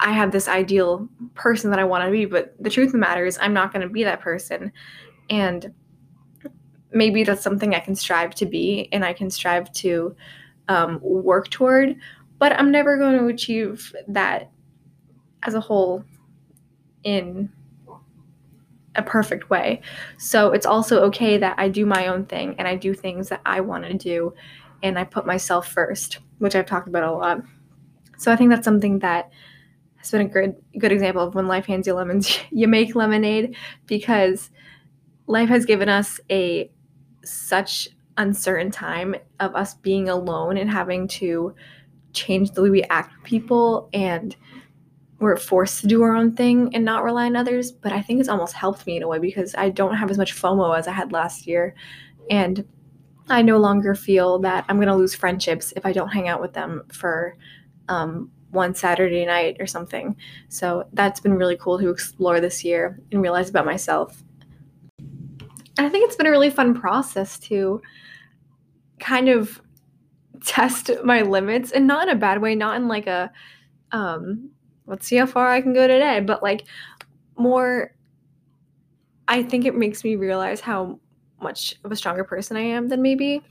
I 0.00 0.10
have 0.12 0.32
this 0.32 0.48
ideal 0.48 1.08
person 1.34 1.70
that 1.70 1.78
I 1.78 1.84
want 1.84 2.04
to 2.04 2.10
be, 2.10 2.24
but 2.24 2.54
the 2.58 2.68
truth 2.68 2.88
of 2.88 2.92
the 2.92 2.98
matter 2.98 3.24
is 3.24 3.38
I'm 3.40 3.54
not 3.54 3.72
going 3.72 3.86
to 3.86 3.92
be 3.92 4.02
that 4.02 4.20
person. 4.20 4.72
And 5.30 5.72
maybe 6.90 7.22
that's 7.22 7.42
something 7.42 7.74
I 7.74 7.78
can 7.78 7.94
strive 7.94 8.34
to 8.34 8.46
be 8.46 8.88
and 8.92 9.04
I 9.04 9.12
can 9.12 9.30
strive 9.30 9.72
to 9.74 10.16
um, 10.68 10.98
work 11.02 11.50
toward, 11.50 11.96
but 12.42 12.58
I'm 12.58 12.72
never 12.72 12.98
going 12.98 13.16
to 13.16 13.26
achieve 13.28 13.94
that 14.08 14.50
as 15.44 15.54
a 15.54 15.60
whole 15.60 16.04
in 17.04 17.52
a 18.96 19.02
perfect 19.04 19.48
way. 19.48 19.80
So 20.18 20.50
it's 20.50 20.66
also 20.66 21.02
okay 21.04 21.38
that 21.38 21.54
I 21.56 21.68
do 21.68 21.86
my 21.86 22.08
own 22.08 22.26
thing 22.26 22.56
and 22.58 22.66
I 22.66 22.74
do 22.74 22.94
things 22.94 23.28
that 23.28 23.42
I 23.46 23.60
want 23.60 23.84
to 23.84 23.94
do 23.94 24.34
and 24.82 24.98
I 24.98 25.04
put 25.04 25.24
myself 25.24 25.68
first, 25.68 26.18
which 26.38 26.56
I've 26.56 26.66
talked 26.66 26.88
about 26.88 27.04
a 27.04 27.12
lot. 27.12 27.42
So 28.18 28.32
I 28.32 28.34
think 28.34 28.50
that's 28.50 28.64
something 28.64 28.98
that 28.98 29.30
has 29.98 30.10
been 30.10 30.22
a 30.22 30.28
good 30.28 30.56
good 30.76 30.90
example 30.90 31.22
of 31.22 31.36
when 31.36 31.46
life 31.46 31.66
hands 31.66 31.86
you 31.86 31.94
lemons, 31.94 32.40
you 32.50 32.66
make 32.66 32.96
lemonade 32.96 33.54
because 33.86 34.50
life 35.28 35.48
has 35.48 35.64
given 35.64 35.88
us 35.88 36.18
a 36.28 36.72
such 37.24 37.90
uncertain 38.16 38.72
time 38.72 39.14
of 39.38 39.54
us 39.54 39.74
being 39.74 40.08
alone 40.08 40.56
and 40.56 40.68
having 40.68 41.06
to 41.06 41.54
change 42.12 42.52
the 42.52 42.62
way 42.62 42.70
we 42.70 42.82
act 42.84 43.14
with 43.14 43.24
people 43.24 43.88
and 43.92 44.36
we're 45.18 45.36
forced 45.36 45.80
to 45.80 45.86
do 45.86 46.02
our 46.02 46.16
own 46.16 46.34
thing 46.34 46.74
and 46.74 46.84
not 46.84 47.04
rely 47.04 47.26
on 47.26 47.36
others. 47.36 47.70
But 47.70 47.92
I 47.92 48.02
think 48.02 48.18
it's 48.18 48.28
almost 48.28 48.54
helped 48.54 48.86
me 48.86 48.96
in 48.96 49.02
a 49.04 49.08
way 49.08 49.20
because 49.20 49.54
I 49.56 49.70
don't 49.70 49.94
have 49.94 50.10
as 50.10 50.18
much 50.18 50.34
FOMO 50.34 50.76
as 50.76 50.88
I 50.88 50.92
had 50.92 51.12
last 51.12 51.46
year. 51.46 51.74
And 52.28 52.66
I 53.28 53.40
no 53.42 53.58
longer 53.58 53.94
feel 53.94 54.40
that 54.40 54.64
I'm 54.68 54.76
going 54.76 54.88
to 54.88 54.96
lose 54.96 55.14
friendships 55.14 55.72
if 55.76 55.86
I 55.86 55.92
don't 55.92 56.08
hang 56.08 56.28
out 56.28 56.40
with 56.40 56.54
them 56.54 56.82
for 56.92 57.36
um, 57.88 58.32
one 58.50 58.74
Saturday 58.74 59.24
night 59.24 59.56
or 59.60 59.66
something. 59.66 60.16
So 60.48 60.88
that's 60.92 61.20
been 61.20 61.34
really 61.34 61.56
cool 61.56 61.78
to 61.78 61.88
explore 61.88 62.40
this 62.40 62.64
year 62.64 63.00
and 63.12 63.22
realize 63.22 63.48
about 63.48 63.64
myself. 63.64 64.22
And 64.98 65.86
I 65.86 65.88
think 65.88 66.04
it's 66.06 66.16
been 66.16 66.26
a 66.26 66.30
really 66.30 66.50
fun 66.50 66.74
process 66.74 67.38
to 67.40 67.80
kind 68.98 69.28
of 69.28 69.62
test 70.44 70.90
my 71.04 71.22
limits 71.22 71.72
and 71.72 71.86
not 71.86 72.08
in 72.08 72.16
a 72.16 72.18
bad 72.18 72.40
way, 72.40 72.54
not 72.54 72.76
in 72.76 72.88
like 72.88 73.06
a 73.06 73.30
um 73.92 74.50
let's 74.86 75.06
see 75.06 75.16
how 75.16 75.26
far 75.26 75.48
I 75.48 75.60
can 75.60 75.72
go 75.72 75.86
today, 75.86 76.20
but 76.20 76.42
like 76.42 76.64
more 77.36 77.94
I 79.28 79.42
think 79.42 79.64
it 79.64 79.74
makes 79.74 80.04
me 80.04 80.16
realize 80.16 80.60
how 80.60 80.98
much 81.40 81.76
of 81.84 81.92
a 81.92 81.96
stronger 81.96 82.24
person 82.24 82.56
I 82.56 82.60
am 82.60 82.88
than 82.88 83.02
maybe 83.02 83.42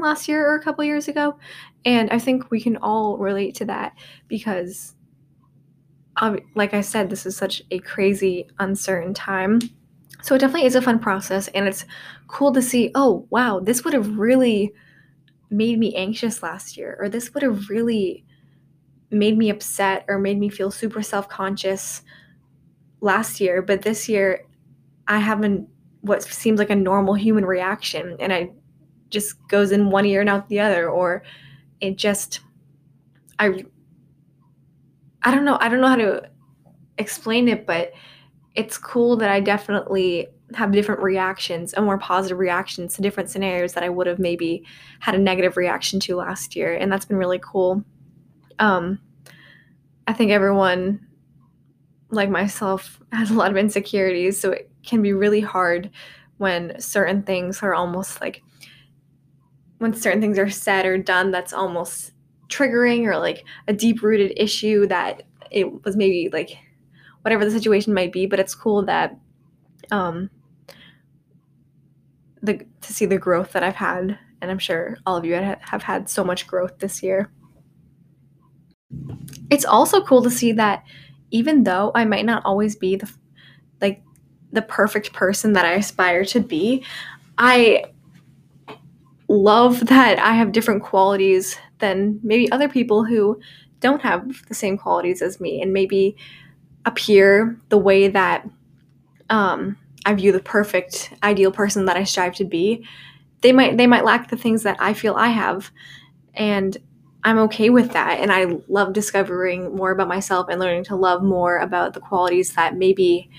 last 0.00 0.28
year 0.28 0.46
or 0.46 0.56
a 0.56 0.62
couple 0.62 0.84
years 0.84 1.08
ago. 1.08 1.38
And 1.84 2.10
I 2.10 2.18
think 2.18 2.50
we 2.50 2.60
can 2.60 2.76
all 2.78 3.16
relate 3.18 3.54
to 3.56 3.64
that 3.66 3.94
because, 4.28 4.94
um, 6.16 6.38
like 6.54 6.74
I 6.74 6.80
said, 6.80 7.10
this 7.10 7.26
is 7.26 7.36
such 7.36 7.62
a 7.70 7.78
crazy, 7.80 8.48
uncertain 8.58 9.14
time. 9.14 9.60
So 10.22 10.34
it 10.34 10.38
definitely 10.38 10.66
is 10.66 10.74
a 10.74 10.82
fun 10.82 10.98
process. 10.98 11.48
And 11.48 11.66
it's 11.66 11.84
cool 12.28 12.52
to 12.52 12.62
see, 12.62 12.90
oh, 12.94 13.26
wow, 13.30 13.60
this 13.60 13.84
would 13.84 13.94
have 13.94 14.18
really 14.18 14.72
made 15.54 15.78
me 15.78 15.94
anxious 15.94 16.42
last 16.42 16.76
year, 16.76 16.96
or 17.00 17.08
this 17.08 17.32
would 17.34 17.42
have 17.42 17.68
really 17.70 18.24
made 19.10 19.38
me 19.38 19.50
upset 19.50 20.04
or 20.08 20.18
made 20.18 20.38
me 20.38 20.48
feel 20.48 20.70
super 20.70 21.02
self 21.02 21.28
conscious 21.28 22.02
last 23.00 23.40
year. 23.40 23.62
But 23.62 23.82
this 23.82 24.08
year, 24.08 24.46
I 25.06 25.18
haven't 25.18 25.68
what 26.00 26.22
seems 26.22 26.58
like 26.58 26.70
a 26.70 26.74
normal 26.76 27.14
human 27.14 27.46
reaction 27.46 28.16
and 28.20 28.32
I 28.32 28.50
just 29.08 29.36
goes 29.48 29.72
in 29.72 29.90
one 29.90 30.04
ear 30.04 30.20
and 30.20 30.28
out 30.28 30.48
the 30.48 30.60
other 30.60 30.90
or 30.90 31.22
it 31.80 31.96
just 31.96 32.40
I 33.38 33.64
I 35.22 35.34
don't 35.34 35.46
know 35.46 35.56
I 35.60 35.70
don't 35.70 35.80
know 35.80 35.88
how 35.88 35.96
to 35.96 36.28
explain 36.98 37.48
it 37.48 37.66
but 37.66 37.92
it's 38.54 38.76
cool 38.76 39.16
that 39.16 39.30
I 39.30 39.40
definitely 39.40 40.28
have 40.54 40.72
different 40.72 41.02
reactions 41.02 41.72
and 41.72 41.84
more 41.84 41.98
positive 41.98 42.38
reactions 42.38 42.94
to 42.94 43.02
different 43.02 43.30
scenarios 43.30 43.72
that 43.74 43.84
I 43.84 43.88
would 43.88 44.06
have 44.06 44.18
maybe 44.18 44.64
had 45.00 45.14
a 45.14 45.18
negative 45.18 45.56
reaction 45.56 46.00
to 46.00 46.16
last 46.16 46.56
year 46.56 46.74
and 46.74 46.90
that's 46.90 47.04
been 47.04 47.16
really 47.16 47.40
cool. 47.42 47.84
Um 48.58 49.00
I 50.06 50.12
think 50.12 50.30
everyone 50.30 51.06
like 52.10 52.30
myself 52.30 53.00
has 53.12 53.30
a 53.30 53.34
lot 53.34 53.50
of 53.50 53.56
insecurities 53.56 54.40
so 54.40 54.52
it 54.52 54.70
can 54.84 55.02
be 55.02 55.12
really 55.12 55.40
hard 55.40 55.90
when 56.38 56.78
certain 56.80 57.22
things 57.22 57.62
are 57.62 57.74
almost 57.74 58.20
like 58.20 58.42
when 59.78 59.94
certain 59.94 60.20
things 60.20 60.38
are 60.38 60.50
said 60.50 60.86
or 60.86 60.98
done 60.98 61.30
that's 61.30 61.52
almost 61.52 62.12
triggering 62.48 63.06
or 63.06 63.18
like 63.18 63.44
a 63.68 63.72
deep 63.72 64.02
rooted 64.02 64.32
issue 64.36 64.86
that 64.86 65.22
it 65.50 65.84
was 65.84 65.96
maybe 65.96 66.28
like 66.32 66.58
whatever 67.22 67.44
the 67.44 67.50
situation 67.50 67.94
might 67.94 68.12
be 68.12 68.26
but 68.26 68.40
it's 68.40 68.54
cool 68.54 68.84
that 68.84 69.16
um 69.90 70.30
the 72.44 72.66
to 72.82 72.92
see 72.92 73.06
the 73.06 73.18
growth 73.18 73.52
that 73.52 73.62
I've 73.62 73.76
had 73.76 74.18
and 74.44 74.50
I'm 74.50 74.58
sure 74.58 74.98
all 75.06 75.16
of 75.16 75.24
you 75.24 75.34
have 75.34 75.82
had 75.82 76.08
so 76.08 76.22
much 76.22 76.46
growth 76.46 76.78
this 76.78 77.02
year. 77.02 77.30
It's 79.50 79.64
also 79.64 80.04
cool 80.04 80.22
to 80.22 80.30
see 80.30 80.52
that 80.52 80.84
even 81.30 81.64
though 81.64 81.90
I 81.94 82.04
might 82.04 82.26
not 82.26 82.44
always 82.44 82.76
be 82.76 82.96
the 82.96 83.10
like 83.80 84.02
the 84.52 84.60
perfect 84.62 85.14
person 85.14 85.54
that 85.54 85.64
I 85.64 85.72
aspire 85.72 86.26
to 86.26 86.40
be, 86.40 86.84
I 87.38 87.86
love 89.28 89.86
that 89.86 90.18
I 90.18 90.34
have 90.34 90.52
different 90.52 90.82
qualities 90.82 91.56
than 91.78 92.20
maybe 92.22 92.52
other 92.52 92.68
people 92.68 93.02
who 93.02 93.40
don't 93.80 94.02
have 94.02 94.46
the 94.48 94.54
same 94.54 94.76
qualities 94.76 95.22
as 95.22 95.40
me 95.40 95.62
and 95.62 95.72
maybe 95.72 96.16
appear 96.84 97.58
the 97.70 97.78
way 97.78 98.08
that 98.08 98.46
um, 99.30 99.78
I 100.04 100.14
view 100.14 100.32
the 100.32 100.40
perfect 100.40 101.12
ideal 101.22 101.50
person 101.50 101.86
that 101.86 101.96
I 101.96 102.04
strive 102.04 102.34
to 102.36 102.44
be. 102.44 102.86
They 103.42 103.52
might 103.52 103.76
they 103.76 103.86
might 103.86 104.04
lack 104.04 104.30
the 104.30 104.36
things 104.36 104.62
that 104.62 104.76
I 104.80 104.94
feel 104.94 105.14
I 105.14 105.28
have 105.28 105.70
and 106.34 106.76
I'm 107.24 107.38
okay 107.40 107.70
with 107.70 107.92
that 107.92 108.20
and 108.20 108.32
I 108.32 108.58
love 108.68 108.92
discovering 108.92 109.74
more 109.74 109.90
about 109.92 110.08
myself 110.08 110.48
and 110.50 110.60
learning 110.60 110.84
to 110.84 110.96
love 110.96 111.22
more 111.22 111.58
about 111.58 111.94
the 111.94 112.00
qualities 112.00 112.54
that 112.54 112.76
maybe 112.76 113.30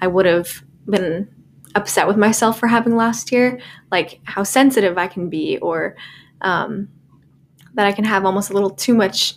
I 0.00 0.08
would 0.08 0.26
have 0.26 0.64
been 0.86 1.28
upset 1.74 2.08
with 2.08 2.16
myself 2.16 2.58
for 2.58 2.66
having 2.66 2.96
last 2.96 3.30
year, 3.32 3.60
like 3.92 4.20
how 4.24 4.42
sensitive 4.42 4.98
I 4.98 5.06
can 5.06 5.28
be, 5.28 5.58
or 5.58 5.96
um, 6.40 6.88
that 7.74 7.86
I 7.86 7.92
can 7.92 8.04
have 8.04 8.24
almost 8.24 8.50
a 8.50 8.54
little 8.54 8.70
too 8.70 8.94
much 8.94 9.36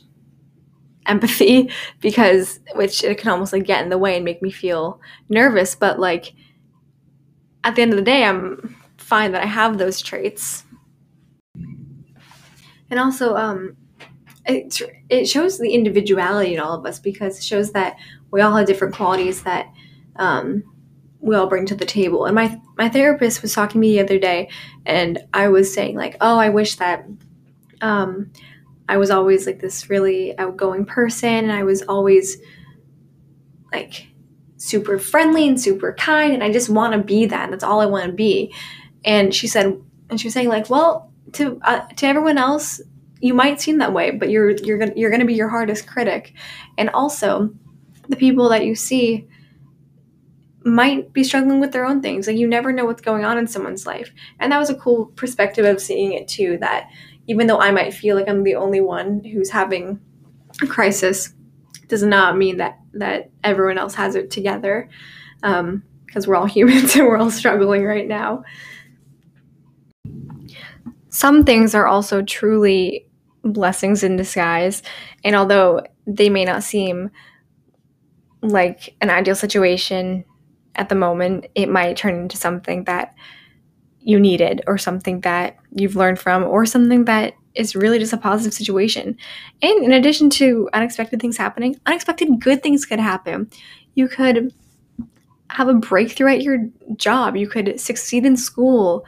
empathy 1.06 1.70
because 2.02 2.60
which 2.76 3.04
it 3.04 3.18
can 3.18 3.30
almost 3.32 3.54
like 3.54 3.66
get 3.66 3.84
in 3.84 3.90
the 3.90 3.98
way 3.98 4.16
and 4.16 4.26
make 4.26 4.42
me 4.42 4.50
feel 4.52 5.02
nervous 5.30 5.76
but 5.76 6.00
like 6.00 6.34
at 7.64 7.76
the 7.76 7.82
end 7.82 7.92
of 7.92 7.98
the 7.98 8.04
day 8.04 8.24
i'm 8.24 8.76
fine 8.98 9.32
that 9.32 9.44
i 9.44 9.48
have 9.48 9.78
those 9.78 10.02
traits 10.02 10.64
and 12.90 13.00
also 13.00 13.36
um 13.36 13.76
it, 14.46 14.82
it 15.10 15.26
shows 15.26 15.58
the 15.58 15.74
individuality 15.74 16.54
in 16.54 16.60
all 16.60 16.78
of 16.78 16.86
us 16.86 17.00
because 17.00 17.38
it 17.38 17.44
shows 17.44 17.72
that 17.72 17.98
we 18.32 18.42
all 18.42 18.56
have 18.56 18.68
different 18.68 18.96
qualities 18.96 19.44
that 19.44 19.68
um, 20.18 20.64
we 21.20 21.36
all 21.36 21.48
bring 21.48 21.66
to 21.68 21.76
the 21.76 21.86
table. 21.86 22.26
And 22.26 22.36
my 22.36 22.60
my 22.78 22.90
therapist 22.90 23.42
was 23.42 23.54
talking 23.54 23.74
to 23.74 23.80
me 23.80 23.94
the 23.94 24.04
other 24.04 24.20
day, 24.20 24.50
and 24.86 25.20
I 25.34 25.48
was 25.48 25.74
saying 25.74 25.96
like, 25.96 26.18
oh, 26.20 26.38
I 26.38 26.50
wish 26.50 26.76
that 26.76 27.06
um, 27.82 28.32
I 28.90 28.98
was 28.98 29.10
always 29.10 29.46
like 29.46 29.60
this 29.60 29.90
really 29.90 30.38
outgoing 30.38 30.86
person, 30.86 31.30
and 31.30 31.52
I 31.52 31.64
was 31.64 31.82
always 31.84 32.38
like 33.72 34.08
super 34.64 34.98
friendly 34.98 35.46
and 35.46 35.60
super 35.60 35.94
kind, 35.94 36.34
and 36.34 36.42
I 36.42 36.50
just 36.50 36.70
want 36.70 36.94
to 36.94 37.00
be 37.00 37.26
that. 37.26 37.52
That's 37.52 37.66
all 37.66 37.82
I 37.82 37.86
want 37.86 38.06
to 38.06 38.14
be. 38.14 38.54
And 39.04 39.36
she 39.36 39.46
said, 39.46 39.78
and 40.10 40.20
she 40.20 40.28
was 40.28 40.34
saying 40.34 40.48
like, 40.48 40.70
well, 40.70 41.12
to 41.34 41.60
uh, 41.64 41.82
to 41.82 42.06
everyone 42.06 42.38
else, 42.38 42.80
you 43.20 43.34
might 43.34 43.60
seem 43.60 43.80
that 43.80 43.92
way, 43.92 44.12
but 44.12 44.30
you're 44.30 44.52
you're 44.52 44.78
gonna 44.78 44.94
you're 44.96 45.12
gonna 45.12 45.26
be 45.26 45.34
your 45.34 45.50
hardest 45.50 45.86
critic, 45.86 46.34
and 46.78 46.90
also 46.92 47.54
the 48.08 48.16
people 48.16 48.48
that 48.50 48.66
you 48.66 48.74
see 48.74 49.28
might 50.64 51.12
be 51.12 51.26
struggling 51.26 51.60
with 51.60 51.74
their 51.74 51.86
own 51.86 52.02
things. 52.02 52.26
Like 52.26 52.38
you 52.38 52.48
never 52.48 52.72
know 52.72 52.86
what's 52.86 53.02
going 53.02 53.26
on 53.26 53.38
in 53.38 53.48
someone's 53.48 53.86
life. 53.86 54.14
And 54.40 54.50
that 54.54 54.60
was 54.60 54.70
a 54.70 54.76
cool 54.76 55.08
perspective 55.08 55.66
of 55.66 55.82
seeing 55.82 56.14
it 56.14 56.30
too 56.30 56.58
that 56.62 56.90
even 57.28 57.48
though 57.48 57.60
I 57.60 57.72
might 57.72 57.94
feel 57.94 58.16
like 58.16 58.30
I'm 58.30 58.44
the 58.44 58.56
only 58.56 58.80
one 58.80 59.26
who's 59.26 59.50
having 59.50 60.00
a 60.62 60.68
crisis 60.68 61.34
does 61.94 62.02
not 62.02 62.36
mean 62.36 62.58
that 62.58 62.80
that 62.94 63.30
everyone 63.44 63.78
else 63.78 63.94
has 63.94 64.16
it 64.16 64.32
together. 64.32 64.90
Um, 65.44 65.84
because 66.08 66.28
we're 66.28 66.36
all 66.36 66.46
humans 66.58 66.96
and 66.96 67.06
we're 67.06 67.18
all 67.18 67.30
struggling 67.30 67.84
right 67.84 68.08
now. 68.08 68.44
Some 71.10 71.44
things 71.44 71.76
are 71.76 71.86
also 71.86 72.24
truly 72.24 73.06
blessings 73.44 74.02
in 74.02 74.16
disguise. 74.16 74.82
And 75.24 75.36
although 75.36 75.82
they 76.08 76.30
may 76.30 76.46
not 76.46 76.64
seem 76.64 77.12
like 78.42 78.96
an 79.02 79.12
ideal 79.12 79.36
situation 79.36 80.26
at 80.74 80.90
the 80.90 80.96
moment, 80.96 81.46
it 81.54 81.70
might 81.70 81.98
turn 81.98 82.16
into 82.16 82.38
something 82.38 82.86
that 82.86 83.14
you 84.00 84.20
needed 84.20 84.62
or 84.66 84.80
something 84.80 85.22
that 85.22 85.58
you've 85.76 85.96
learned 85.96 86.18
from 86.18 86.44
or 86.44 86.66
something 86.66 87.06
that 87.06 87.36
is 87.56 87.76
really 87.76 88.00
just 88.00 88.14
a 88.14 88.18
positive 88.18 88.54
situation. 88.54 89.18
And 89.62 89.84
in 89.84 89.92
addition 89.92 90.30
to 90.32 90.70
unexpected 90.74 91.22
things 91.22 91.38
happening, 91.38 91.76
unexpected 91.86 92.40
good 92.40 92.64
things 92.64 92.86
could 92.86 93.00
happen. 93.00 93.50
You 93.96 94.08
could 94.08 94.54
have 95.50 95.68
a 95.68 95.74
breakthrough 95.74 96.34
at 96.34 96.42
your 96.42 96.68
job, 96.96 97.36
you 97.36 97.48
could 97.48 97.80
succeed 97.80 98.26
in 98.26 98.36
school, 98.36 99.06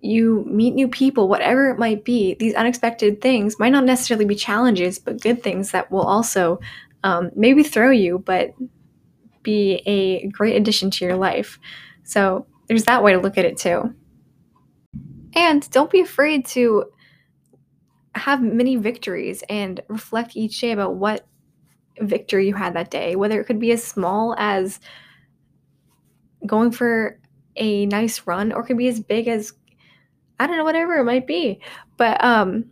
you 0.00 0.44
meet 0.46 0.74
new 0.74 0.86
people, 0.86 1.28
whatever 1.28 1.70
it 1.70 1.78
might 1.78 2.04
be. 2.04 2.34
These 2.34 2.54
unexpected 2.54 3.20
things 3.20 3.58
might 3.58 3.72
not 3.72 3.84
necessarily 3.84 4.24
be 4.24 4.36
challenges, 4.36 4.98
but 4.98 5.20
good 5.20 5.42
things 5.42 5.72
that 5.72 5.90
will 5.90 6.02
also 6.02 6.60
um, 7.02 7.30
maybe 7.34 7.64
throw 7.64 7.90
you, 7.90 8.20
but 8.20 8.54
be 9.42 9.82
a 9.86 10.28
great 10.28 10.56
addition 10.56 10.90
to 10.92 11.04
your 11.04 11.16
life. 11.16 11.58
So 12.04 12.46
there's 12.68 12.84
that 12.84 13.02
way 13.02 13.12
to 13.12 13.18
look 13.18 13.38
at 13.38 13.44
it 13.44 13.56
too. 13.56 13.92
And 15.34 15.68
don't 15.70 15.90
be 15.90 16.00
afraid 16.00 16.46
to 16.46 16.84
have 18.14 18.42
many 18.42 18.76
victories 18.76 19.44
and 19.48 19.80
reflect 19.88 20.36
each 20.36 20.60
day 20.60 20.72
about 20.72 20.96
what 20.96 21.26
victory 22.00 22.48
you 22.48 22.54
had 22.54 22.74
that 22.74 22.90
day, 22.90 23.16
whether 23.16 23.40
it 23.40 23.44
could 23.44 23.60
be 23.60 23.72
as 23.72 23.82
small 23.84 24.34
as 24.38 24.80
going 26.46 26.70
for 26.70 27.18
a 27.56 27.86
nice 27.86 28.26
run 28.26 28.52
or 28.52 28.62
could 28.62 28.78
be 28.78 28.88
as 28.88 29.00
big 29.00 29.28
as 29.28 29.52
I 30.40 30.46
don't 30.46 30.56
know 30.56 30.64
whatever 30.64 30.96
it 30.96 31.04
might 31.04 31.26
be. 31.26 31.60
But 31.96 32.22
um 32.22 32.66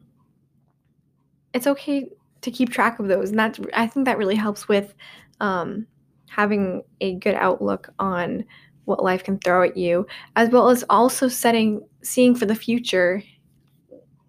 it's 1.53 1.67
okay 1.67 2.09
to 2.43 2.51
keep 2.51 2.71
track 2.71 2.99
of 2.99 3.09
those 3.09 3.31
and 3.31 3.39
that's 3.39 3.59
I 3.75 3.87
think 3.87 4.07
that 4.07 4.19
really 4.19 4.37
helps 4.37 4.69
with 4.69 4.95
um 5.41 5.87
having 6.29 6.83
a 7.01 7.15
good 7.15 7.35
outlook 7.35 7.91
on 7.99 8.45
what 8.85 9.03
life 9.03 9.25
can 9.25 9.39
throw 9.39 9.65
at 9.65 9.77
you, 9.77 10.07
as 10.37 10.49
well 10.51 10.69
as 10.69 10.85
also 10.89 11.29
setting 11.29 11.83
seeing 12.07 12.35
for 12.35 12.47
the 12.47 12.55
future 12.55 13.23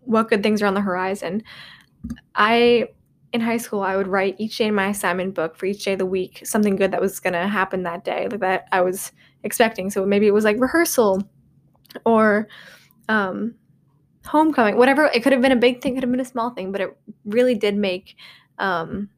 what 0.01 0.29
good 0.29 0.43
things 0.43 0.61
are 0.61 0.67
on 0.67 0.73
the 0.73 0.81
horizon. 0.81 1.43
I 2.35 2.89
in 3.33 3.41
high 3.41 3.57
school 3.57 3.81
I 3.81 3.97
would 3.97 4.07
write 4.07 4.35
each 4.39 4.57
day 4.57 4.67
in 4.67 4.75
my 4.75 4.87
assignment 4.89 5.35
book 5.35 5.57
for 5.57 5.65
each 5.65 5.83
day 5.83 5.93
of 5.93 5.99
the 5.99 6.05
week 6.05 6.41
something 6.45 6.75
good 6.77 6.91
that 6.91 7.01
was 7.01 7.19
gonna 7.19 7.47
happen 7.47 7.83
that 7.83 8.05
day, 8.05 8.27
like 8.29 8.39
that 8.41 8.67
I 8.71 8.81
was 8.81 9.11
expecting. 9.43 9.89
So 9.89 10.05
maybe 10.05 10.27
it 10.27 10.33
was 10.33 10.45
like 10.45 10.59
rehearsal 10.59 11.23
or 12.05 12.47
um, 13.09 13.55
homecoming, 14.25 14.77
whatever. 14.77 15.05
It 15.05 15.23
could 15.23 15.33
have 15.33 15.41
been 15.41 15.51
a 15.51 15.57
big 15.57 15.81
thing, 15.81 15.95
could 15.95 16.03
have 16.03 16.11
been 16.11 16.19
a 16.19 16.25
small 16.25 16.51
thing, 16.51 16.71
but 16.71 16.81
it 16.81 16.97
really 17.25 17.55
did 17.55 17.75
make 17.75 18.15
um, 18.59 19.09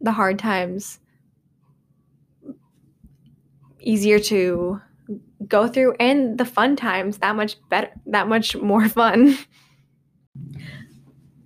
the 0.00 0.12
hard 0.12 0.38
times 0.38 0.98
easier 3.80 4.18
to 4.18 4.80
go 5.50 5.68
through 5.68 5.94
and 6.00 6.38
the 6.38 6.44
fun 6.44 6.76
times 6.76 7.18
that 7.18 7.36
much 7.36 7.56
better 7.68 7.90
that 8.06 8.28
much 8.28 8.56
more 8.56 8.88
fun. 8.88 9.36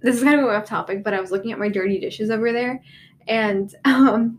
This 0.00 0.16
is 0.16 0.22
kind 0.22 0.38
of 0.38 0.44
a 0.44 0.50
off 0.50 0.66
topic 0.66 1.02
but 1.02 1.14
i 1.14 1.20
was 1.20 1.30
looking 1.30 1.50
at 1.50 1.58
my 1.58 1.70
dirty 1.70 1.98
dishes 1.98 2.28
over 2.28 2.52
there 2.52 2.82
and 3.26 3.74
um, 3.86 4.36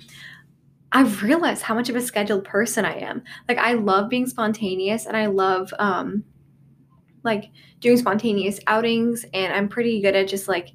i've 0.91 1.23
realized 1.23 1.63
how 1.63 1.73
much 1.73 1.89
of 1.89 1.95
a 1.95 2.01
scheduled 2.01 2.45
person 2.45 2.85
i 2.85 2.93
am. 2.99 3.23
Like 3.49 3.57
i 3.57 3.73
love 3.73 4.07
being 4.07 4.27
spontaneous 4.27 5.07
and 5.07 5.17
i 5.17 5.25
love 5.25 5.73
um, 5.79 6.23
like 7.23 7.45
doing 7.79 7.97
spontaneous 7.97 8.59
outings 8.67 9.25
and 9.33 9.51
i'm 9.51 9.67
pretty 9.67 9.99
good 10.01 10.15
at 10.15 10.27
just 10.27 10.47
like 10.47 10.69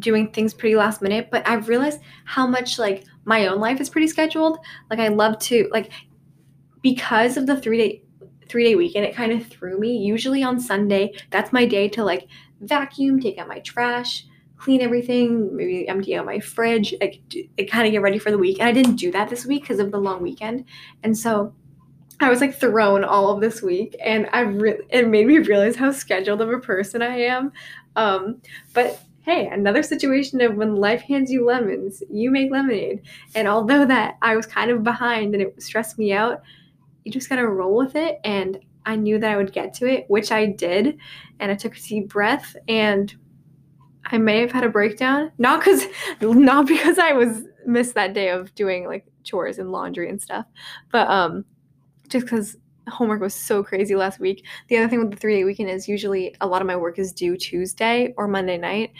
doing 0.00 0.32
things 0.32 0.52
pretty 0.52 0.74
last 0.74 1.00
minute 1.00 1.28
but 1.30 1.46
i've 1.46 1.68
realized 1.68 2.00
how 2.24 2.48
much 2.48 2.80
like 2.80 3.04
my 3.24 3.46
own 3.46 3.58
life 3.58 3.80
is 3.80 3.90
pretty 3.90 4.08
scheduled. 4.08 4.58
Like 4.90 4.98
i 4.98 5.08
love 5.08 5.38
to 5.40 5.68
like 5.72 5.90
because 6.84 7.38
of 7.38 7.46
the 7.46 7.56
three 7.56 7.78
day 7.78 8.02
three 8.46 8.62
day 8.62 8.76
weekend 8.76 9.06
it 9.06 9.16
kind 9.16 9.32
of 9.32 9.44
threw 9.46 9.80
me 9.80 9.96
usually 9.96 10.42
on 10.42 10.60
sunday 10.60 11.10
that's 11.30 11.52
my 11.52 11.64
day 11.64 11.88
to 11.88 12.04
like 12.04 12.28
vacuum 12.60 13.18
take 13.18 13.38
out 13.38 13.48
my 13.48 13.58
trash 13.60 14.26
clean 14.58 14.82
everything 14.82 15.56
maybe 15.56 15.88
empty 15.88 16.14
out 16.14 16.26
my 16.26 16.38
fridge 16.38 16.94
like 17.00 17.20
kind 17.68 17.86
of 17.86 17.92
get 17.92 18.02
ready 18.02 18.18
for 18.18 18.30
the 18.30 18.38
week 18.38 18.58
and 18.60 18.68
i 18.68 18.72
didn't 18.72 18.96
do 18.96 19.10
that 19.10 19.30
this 19.30 19.46
week 19.46 19.62
because 19.62 19.80
of 19.80 19.90
the 19.90 19.98
long 19.98 20.22
weekend 20.22 20.64
and 21.02 21.16
so 21.16 21.52
I 22.20 22.30
was 22.30 22.40
like 22.40 22.54
thrown 22.54 23.02
all 23.02 23.32
of 23.32 23.40
this 23.40 23.60
week, 23.60 23.96
and 24.00 24.28
I 24.32 24.42
really 24.42 24.84
it 24.88 25.08
made 25.08 25.26
me 25.26 25.38
realize 25.38 25.74
how 25.74 25.90
scheduled 25.90 26.40
of 26.40 26.48
a 26.48 26.60
person 26.60 27.02
I 27.02 27.18
am. 27.22 27.50
Um, 27.96 28.40
but 28.72 29.02
hey, 29.22 29.48
another 29.48 29.82
situation 29.82 30.40
of 30.40 30.54
when 30.54 30.76
life 30.76 31.00
hands 31.02 31.32
you 31.32 31.44
lemons, 31.44 32.04
you 32.08 32.30
make 32.30 32.52
lemonade. 32.52 33.02
And 33.34 33.48
although 33.48 33.84
that 33.86 34.16
I 34.22 34.36
was 34.36 34.46
kind 34.46 34.70
of 34.70 34.84
behind 34.84 35.34
and 35.34 35.42
it 35.42 35.60
stressed 35.60 35.98
me 35.98 36.12
out, 36.12 36.42
you 37.04 37.12
just 37.12 37.28
gotta 37.28 37.46
roll 37.46 37.76
with 37.76 37.96
it. 37.96 38.18
And 38.24 38.58
I 38.86 38.96
knew 38.96 39.18
that 39.18 39.30
I 39.30 39.36
would 39.36 39.52
get 39.52 39.74
to 39.74 39.86
it, 39.86 40.04
which 40.08 40.32
I 40.32 40.46
did. 40.46 40.98
And 41.40 41.50
I 41.50 41.54
took 41.54 41.76
a 41.76 41.80
deep 41.80 42.08
breath 42.08 42.56
and 42.68 43.14
I 44.06 44.18
may 44.18 44.40
have 44.40 44.52
had 44.52 44.64
a 44.64 44.68
breakdown. 44.68 45.32
Not 45.38 45.60
because 45.60 45.86
not 46.20 46.66
because 46.66 46.98
I 46.98 47.12
was 47.12 47.44
missed 47.66 47.94
that 47.94 48.14
day 48.14 48.30
of 48.30 48.54
doing 48.54 48.86
like 48.86 49.06
chores 49.22 49.58
and 49.58 49.72
laundry 49.72 50.08
and 50.08 50.20
stuff, 50.20 50.46
but 50.90 51.08
um 51.08 51.44
just 52.08 52.26
because 52.26 52.56
homework 52.88 53.20
was 53.20 53.34
so 53.34 53.62
crazy 53.62 53.96
last 53.96 54.20
week. 54.20 54.44
The 54.68 54.76
other 54.76 54.88
thing 54.88 55.00
with 55.00 55.10
the 55.10 55.16
three 55.16 55.36
day 55.36 55.44
weekend 55.44 55.70
is 55.70 55.88
usually 55.88 56.34
a 56.40 56.46
lot 56.46 56.60
of 56.60 56.66
my 56.66 56.76
work 56.76 56.98
is 56.98 57.12
due 57.12 57.36
Tuesday 57.36 58.12
or 58.16 58.28
Monday 58.28 58.58
night. 58.58 58.92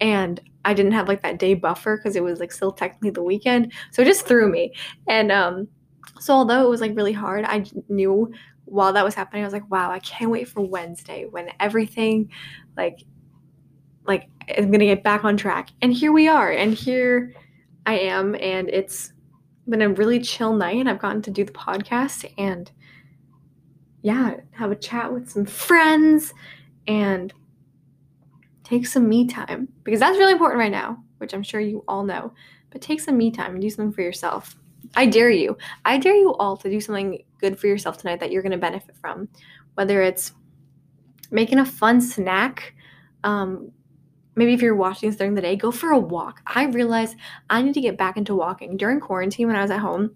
And 0.00 0.40
I 0.64 0.74
didn't 0.74 0.92
have 0.92 1.08
like 1.08 1.22
that 1.22 1.38
day 1.38 1.54
buffer 1.54 1.96
because 1.96 2.16
it 2.16 2.22
was 2.22 2.40
like 2.40 2.52
still 2.52 2.72
technically 2.72 3.10
the 3.10 3.22
weekend. 3.22 3.72
So 3.92 4.02
it 4.02 4.06
just 4.06 4.26
threw 4.26 4.50
me. 4.50 4.74
And 5.06 5.30
um, 5.30 5.68
so 6.20 6.34
although 6.34 6.64
it 6.64 6.68
was 6.68 6.80
like 6.80 6.96
really 6.96 7.12
hard, 7.12 7.44
I 7.44 7.64
knew 7.88 8.32
while 8.64 8.92
that 8.92 9.04
was 9.04 9.14
happening, 9.14 9.42
I 9.42 9.46
was 9.46 9.52
like, 9.52 9.70
wow, 9.70 9.90
I 9.90 10.00
can't 10.00 10.30
wait 10.30 10.48
for 10.48 10.60
Wednesday 10.60 11.26
when 11.30 11.50
everything 11.60 12.30
like 12.76 13.04
like 14.06 14.28
I'm 14.56 14.70
gonna 14.70 14.86
get 14.86 15.02
back 15.02 15.24
on 15.24 15.36
track. 15.36 15.70
And 15.82 15.92
here 15.92 16.12
we 16.12 16.28
are, 16.28 16.50
and 16.50 16.74
here 16.74 17.34
I 17.86 17.98
am, 17.98 18.34
and 18.36 18.68
it's 18.68 19.12
been 19.68 19.82
a 19.82 19.88
really 19.88 20.20
chill 20.20 20.54
night. 20.54 20.76
and 20.76 20.88
I've 20.88 21.00
gotten 21.00 21.22
to 21.22 21.30
do 21.30 21.44
the 21.44 21.52
podcast 21.52 22.30
and 22.38 22.70
yeah, 24.02 24.36
have 24.52 24.70
a 24.70 24.76
chat 24.76 25.12
with 25.12 25.28
some 25.28 25.44
friends 25.44 26.32
and 26.86 27.32
take 28.62 28.86
some 28.86 29.08
me 29.08 29.26
time 29.26 29.68
because 29.82 30.00
that's 30.00 30.18
really 30.18 30.32
important 30.32 30.60
right 30.60 30.70
now, 30.70 31.02
which 31.18 31.34
I'm 31.34 31.42
sure 31.42 31.60
you 31.60 31.84
all 31.88 32.04
know. 32.04 32.32
But 32.70 32.80
take 32.80 33.00
some 33.00 33.16
me 33.16 33.30
time 33.30 33.52
and 33.52 33.60
do 33.60 33.70
something 33.70 33.92
for 33.92 34.02
yourself. 34.02 34.56
I 34.94 35.06
dare 35.06 35.30
you. 35.30 35.56
I 35.84 35.98
dare 35.98 36.14
you 36.14 36.34
all 36.34 36.56
to 36.58 36.70
do 36.70 36.80
something 36.80 37.22
good 37.40 37.58
for 37.58 37.66
yourself 37.66 37.98
tonight 37.98 38.20
that 38.20 38.30
you're 38.30 38.42
going 38.42 38.52
to 38.52 38.58
benefit 38.58 38.96
from. 39.00 39.28
Whether 39.74 40.02
it's 40.02 40.32
making 41.30 41.58
a 41.58 41.66
fun 41.66 42.00
snack, 42.00 42.74
um, 43.24 43.72
maybe 44.36 44.54
if 44.54 44.62
you're 44.62 44.74
watching 44.74 45.10
this 45.10 45.18
during 45.18 45.34
the 45.34 45.42
day, 45.42 45.56
go 45.56 45.70
for 45.70 45.90
a 45.90 45.98
walk. 45.98 46.40
I 46.46 46.66
realized 46.66 47.16
I 47.50 47.62
need 47.62 47.74
to 47.74 47.80
get 47.80 47.98
back 47.98 48.16
into 48.16 48.34
walking. 48.34 48.76
During 48.76 49.00
quarantine, 49.00 49.48
when 49.48 49.56
I 49.56 49.62
was 49.62 49.70
at 49.70 49.80
home, 49.80 50.14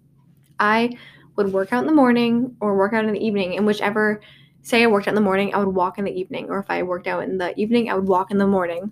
I 0.59 0.97
would 1.35 1.51
work 1.51 1.73
out 1.73 1.81
in 1.81 1.87
the 1.87 1.93
morning 1.93 2.55
or 2.59 2.77
work 2.77 2.93
out 2.93 3.05
in 3.05 3.13
the 3.13 3.25
evening, 3.25 3.57
and 3.57 3.65
whichever, 3.65 4.21
say 4.61 4.83
I 4.83 4.87
worked 4.87 5.07
out 5.07 5.11
in 5.11 5.15
the 5.15 5.21
morning, 5.21 5.53
I 5.53 5.59
would 5.59 5.73
walk 5.73 5.97
in 5.97 6.05
the 6.05 6.11
evening, 6.11 6.49
or 6.49 6.59
if 6.59 6.69
I 6.69 6.83
worked 6.83 7.07
out 7.07 7.23
in 7.23 7.37
the 7.37 7.57
evening, 7.59 7.89
I 7.89 7.95
would 7.95 8.07
walk 8.07 8.31
in 8.31 8.37
the 8.37 8.47
morning 8.47 8.91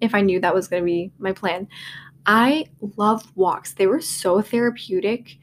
if 0.00 0.14
I 0.14 0.20
knew 0.20 0.40
that 0.40 0.54
was 0.54 0.68
going 0.68 0.82
to 0.82 0.86
be 0.86 1.12
my 1.18 1.32
plan. 1.32 1.68
I 2.26 2.66
love 2.96 3.30
walks. 3.36 3.72
They 3.72 3.86
were 3.86 4.00
so 4.00 4.40
therapeutic 4.40 5.38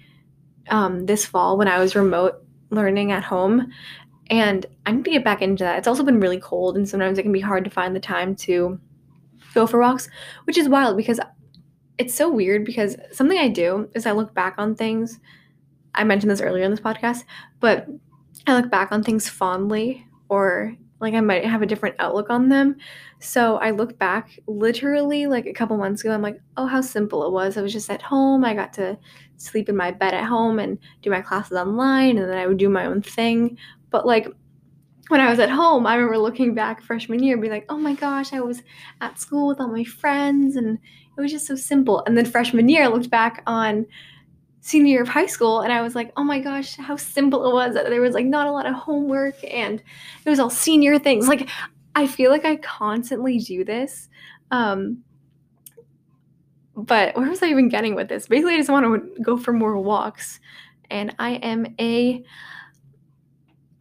um, 0.69 1.05
this 1.05 1.25
fall 1.25 1.57
when 1.57 1.67
I 1.67 1.79
was 1.79 1.95
remote 1.95 2.43
learning 2.69 3.11
at 3.11 3.23
home. 3.23 3.71
And 4.29 4.65
I 4.85 4.91
need 4.91 5.05
to 5.05 5.11
get 5.11 5.23
back 5.23 5.41
into 5.41 5.63
that. 5.63 5.77
It's 5.77 5.87
also 5.87 6.03
been 6.03 6.19
really 6.19 6.39
cold, 6.39 6.77
and 6.77 6.89
sometimes 6.89 7.17
it 7.17 7.23
can 7.23 7.31
be 7.31 7.39
hard 7.39 7.63
to 7.63 7.69
find 7.69 7.95
the 7.95 7.99
time 7.99 8.35
to 8.37 8.79
go 9.53 9.67
for 9.67 9.79
walks, 9.79 10.09
which 10.45 10.57
is 10.57 10.67
wild 10.67 10.97
because 10.97 11.19
it's 11.97 12.13
so 12.13 12.29
weird 12.29 12.65
because 12.65 12.97
something 13.11 13.37
I 13.37 13.47
do 13.47 13.89
is 13.93 14.05
I 14.05 14.11
look 14.11 14.33
back 14.33 14.55
on 14.57 14.75
things. 14.75 15.19
I 15.93 16.03
mentioned 16.03 16.31
this 16.31 16.41
earlier 16.41 16.63
in 16.63 16.71
this 16.71 16.79
podcast, 16.79 17.23
but 17.59 17.87
I 18.47 18.55
look 18.59 18.69
back 18.69 18.91
on 18.91 19.03
things 19.03 19.29
fondly 19.29 20.05
or 20.27 20.75
like 20.99 21.13
I 21.13 21.21
might 21.21 21.45
have 21.45 21.61
a 21.61 21.65
different 21.65 21.95
outlook 21.99 22.29
on 22.29 22.49
them. 22.49 22.77
So 23.19 23.57
I 23.57 23.71
look 23.71 23.97
back 23.97 24.39
literally 24.47 25.27
like 25.27 25.45
a 25.45 25.53
couple 25.53 25.77
months 25.77 26.01
ago. 26.01 26.13
I'm 26.13 26.21
like, 26.21 26.39
oh, 26.57 26.67
how 26.67 26.81
simple 26.81 27.25
it 27.25 27.31
was. 27.31 27.57
I 27.57 27.61
was 27.61 27.73
just 27.73 27.89
at 27.89 28.01
home. 28.01 28.45
I 28.45 28.53
got 28.53 28.73
to 28.73 28.97
sleep 29.37 29.67
in 29.67 29.75
my 29.75 29.91
bed 29.91 30.13
at 30.13 30.23
home 30.23 30.59
and 30.59 30.77
do 31.01 31.09
my 31.09 31.21
classes 31.21 31.57
online, 31.57 32.17
and 32.17 32.29
then 32.29 32.37
I 32.37 32.47
would 32.47 32.57
do 32.57 32.69
my 32.69 32.85
own 32.85 33.01
thing. 33.01 33.57
But 33.89 34.05
like 34.05 34.27
when 35.09 35.21
I 35.21 35.29
was 35.29 35.39
at 35.39 35.49
home, 35.49 35.85
I 35.85 35.95
remember 35.95 36.17
looking 36.17 36.55
back 36.55 36.81
freshman 36.81 37.21
year 37.21 37.33
and 37.33 37.41
be 37.41 37.49
like, 37.49 37.65
oh 37.69 37.77
my 37.77 37.93
gosh, 37.93 38.33
I 38.33 38.41
was 38.41 38.63
at 39.01 39.19
school 39.19 39.47
with 39.47 39.59
all 39.59 39.67
my 39.67 39.83
friends 39.83 40.55
and 40.55 40.79
it 41.17 41.21
was 41.21 41.31
just 41.31 41.45
so 41.45 41.55
simple. 41.55 42.03
And 42.05 42.17
then 42.17 42.25
freshman 42.25 42.69
year, 42.69 42.83
I 42.83 42.87
looked 42.87 43.11
back 43.11 43.43
on 43.45 43.85
senior 44.65 44.93
year 44.93 45.01
of 45.03 45.07
high 45.07 45.27
school 45.27 45.61
and 45.61 45.71
I 45.71 45.83
was 45.83 45.93
like, 45.93 46.11
oh 46.17 46.23
my 46.23 46.39
gosh, 46.39 46.75
how 46.75 46.95
simple 46.95 47.47
it 47.47 47.53
was. 47.53 47.75
There 47.75 48.01
was 48.01 48.15
like 48.15 48.25
not 48.25 48.47
a 48.47 48.51
lot 48.51 48.65
of 48.65 48.73
homework 48.73 49.35
and 49.43 49.79
it 50.25 50.29
was 50.29 50.39
all 50.39 50.49
senior 50.49 50.97
things. 50.97 51.27
Like, 51.27 51.47
I 51.93 52.07
feel 52.07 52.31
like 52.31 52.45
I 52.45 52.55
constantly 52.55 53.37
do 53.37 53.63
this. 53.63 54.09
Um, 54.49 55.03
but 56.75 57.15
where 57.15 57.29
was 57.29 57.43
I 57.43 57.47
even 57.49 57.69
getting 57.69 57.93
with 57.93 58.09
this? 58.09 58.27
Basically, 58.27 58.55
I 58.55 58.57
just 58.57 58.71
want 58.71 58.85
to 58.85 59.21
go 59.21 59.37
for 59.37 59.53
more 59.53 59.77
walks. 59.77 60.39
And 60.89 61.15
I 61.19 61.33
am 61.35 61.67
a 61.79 62.23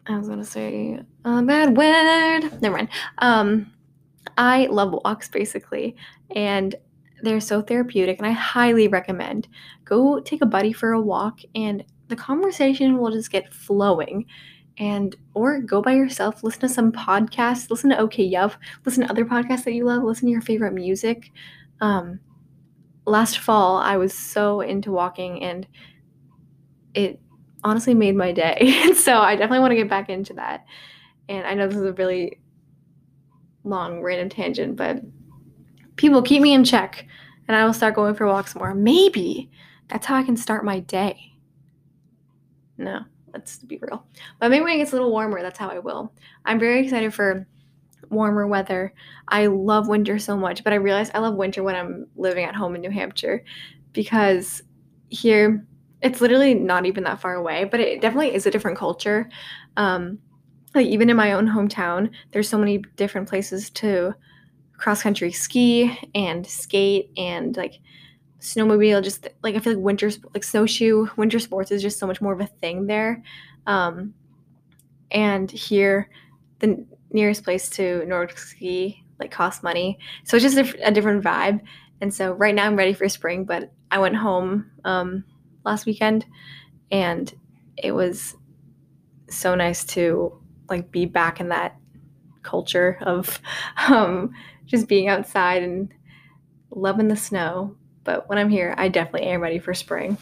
I 0.06 0.18
was 0.18 0.28
gonna 0.28 0.44
say 0.44 1.00
a 1.24 1.42
bad 1.42 1.78
word. 1.78 2.60
Never 2.60 2.76
mind. 2.76 2.90
Um, 3.18 3.72
I 4.36 4.66
love 4.66 4.92
walks 5.02 5.30
basically, 5.30 5.96
and 6.36 6.74
they're 7.24 7.40
so 7.40 7.62
therapeutic, 7.62 8.18
and 8.18 8.26
I 8.26 8.32
highly 8.32 8.88
recommend 8.88 9.48
go 9.84 10.20
take 10.20 10.42
a 10.42 10.46
buddy 10.46 10.72
for 10.72 10.92
a 10.92 11.00
walk, 11.00 11.40
and 11.54 11.84
the 12.08 12.16
conversation 12.16 12.98
will 12.98 13.10
just 13.10 13.30
get 13.30 13.52
flowing. 13.52 14.26
And 14.76 15.14
or 15.34 15.60
go 15.60 15.80
by 15.80 15.92
yourself, 15.92 16.42
listen 16.42 16.62
to 16.62 16.68
some 16.68 16.90
podcasts, 16.90 17.70
listen 17.70 17.90
to 17.90 17.98
OK 17.98 18.24
Yup, 18.24 18.54
listen 18.84 19.04
to 19.04 19.10
other 19.10 19.24
podcasts 19.24 19.64
that 19.64 19.74
you 19.74 19.84
love, 19.84 20.02
listen 20.02 20.26
to 20.26 20.32
your 20.32 20.40
favorite 20.40 20.74
music. 20.74 21.30
Um, 21.80 22.18
last 23.06 23.38
fall, 23.38 23.76
I 23.76 23.96
was 23.96 24.12
so 24.12 24.60
into 24.60 24.90
walking, 24.90 25.42
and 25.42 25.66
it 26.94 27.20
honestly 27.62 27.94
made 27.94 28.16
my 28.16 28.32
day. 28.32 28.92
so 28.94 29.18
I 29.18 29.36
definitely 29.36 29.60
want 29.60 29.72
to 29.72 29.76
get 29.76 29.88
back 29.88 30.08
into 30.08 30.34
that. 30.34 30.64
And 31.28 31.46
I 31.46 31.54
know 31.54 31.66
this 31.66 31.76
is 31.76 31.84
a 31.84 31.92
really 31.92 32.40
long 33.64 34.02
random 34.02 34.28
tangent, 34.28 34.76
but 34.76 35.00
people 35.96 36.22
keep 36.22 36.42
me 36.42 36.52
in 36.52 36.64
check 36.64 37.06
and 37.48 37.56
I 37.56 37.64
will 37.64 37.72
start 37.72 37.94
going 37.94 38.14
for 38.14 38.26
walks 38.26 38.54
more. 38.54 38.74
Maybe 38.74 39.50
that's 39.88 40.06
how 40.06 40.16
I 40.16 40.22
can 40.22 40.36
start 40.36 40.64
my 40.64 40.80
day. 40.80 41.32
No, 42.78 43.00
let's 43.32 43.58
be 43.58 43.78
real. 43.80 44.04
But 44.40 44.50
maybe 44.50 44.64
when 44.64 44.74
it 44.74 44.78
gets 44.78 44.92
a 44.92 44.96
little 44.96 45.10
warmer, 45.10 45.42
that's 45.42 45.58
how 45.58 45.68
I 45.68 45.78
will. 45.78 46.12
I'm 46.44 46.58
very 46.58 46.84
excited 46.84 47.14
for 47.14 47.46
warmer 48.10 48.46
weather. 48.46 48.92
I 49.28 49.46
love 49.46 49.88
winter 49.88 50.18
so 50.18 50.36
much, 50.36 50.64
but 50.64 50.72
I 50.72 50.76
realize 50.76 51.10
I 51.14 51.18
love 51.18 51.34
winter 51.34 51.62
when 51.62 51.76
I'm 51.76 52.06
living 52.16 52.44
at 52.44 52.54
home 52.54 52.74
in 52.74 52.80
New 52.80 52.90
Hampshire 52.90 53.44
because 53.92 54.62
here 55.08 55.66
it's 56.02 56.20
literally 56.20 56.54
not 56.54 56.86
even 56.86 57.04
that 57.04 57.20
far 57.20 57.34
away, 57.34 57.64
but 57.64 57.80
it 57.80 58.00
definitely 58.00 58.34
is 58.34 58.46
a 58.46 58.50
different 58.50 58.76
culture. 58.76 59.28
Um, 59.76 60.18
like 60.74 60.86
even 60.86 61.08
in 61.08 61.16
my 61.16 61.32
own 61.32 61.46
hometown, 61.48 62.10
there's 62.32 62.48
so 62.48 62.58
many 62.58 62.78
different 62.96 63.28
places 63.28 63.70
to 63.70 64.14
cross 64.76 65.02
country 65.02 65.32
ski 65.32 65.98
and 66.14 66.46
skate 66.46 67.10
and 67.16 67.56
like 67.56 67.80
snowmobile 68.40 69.02
just 69.02 69.28
like 69.42 69.54
i 69.54 69.58
feel 69.58 69.74
like 69.74 69.82
winter 69.82 70.10
like 70.34 70.44
snowshoe 70.44 71.06
winter 71.16 71.38
sports 71.38 71.70
is 71.70 71.80
just 71.80 71.98
so 71.98 72.06
much 72.06 72.20
more 72.20 72.32
of 72.32 72.40
a 72.40 72.46
thing 72.46 72.86
there. 72.86 73.22
Um 73.66 74.14
and 75.10 75.50
here 75.50 76.10
the 76.58 76.84
nearest 77.10 77.44
place 77.44 77.68
to 77.70 78.04
nordic 78.06 78.36
ski 78.38 79.02
like 79.20 79.30
costs 79.30 79.62
money. 79.62 79.98
So 80.24 80.36
it's 80.36 80.42
just 80.42 80.58
a, 80.58 80.88
a, 80.88 80.90
different 80.90 81.22
vibe. 81.22 81.60
And 82.00 82.12
so 82.12 82.32
right 82.32 82.54
now 82.54 82.66
i'm 82.66 82.76
ready 82.76 82.92
for 82.92 83.08
spring 83.08 83.44
but 83.44 83.72
i 83.90 83.98
went 83.98 84.16
home 84.16 84.70
um 84.84 85.24
last 85.64 85.86
weekend 85.86 86.26
and 86.90 87.32
it 87.76 87.92
was 87.92 88.36
so 89.28 89.54
nice 89.54 89.84
to 89.84 90.38
like 90.68 90.90
be 90.90 91.06
back 91.06 91.40
in 91.40 91.48
that 91.48 91.76
culture 92.42 92.98
of 93.02 93.40
um 93.88 94.32
just 94.66 94.88
being 94.88 95.08
outside 95.08 95.62
and 95.62 95.92
loving 96.70 97.08
the 97.08 97.16
snow. 97.16 97.76
But 98.04 98.28
when 98.28 98.38
I'm 98.38 98.50
here, 98.50 98.74
I 98.76 98.88
definitely 98.88 99.28
am 99.28 99.40
ready 99.40 99.58
for 99.58 99.74
spring. 99.74 100.18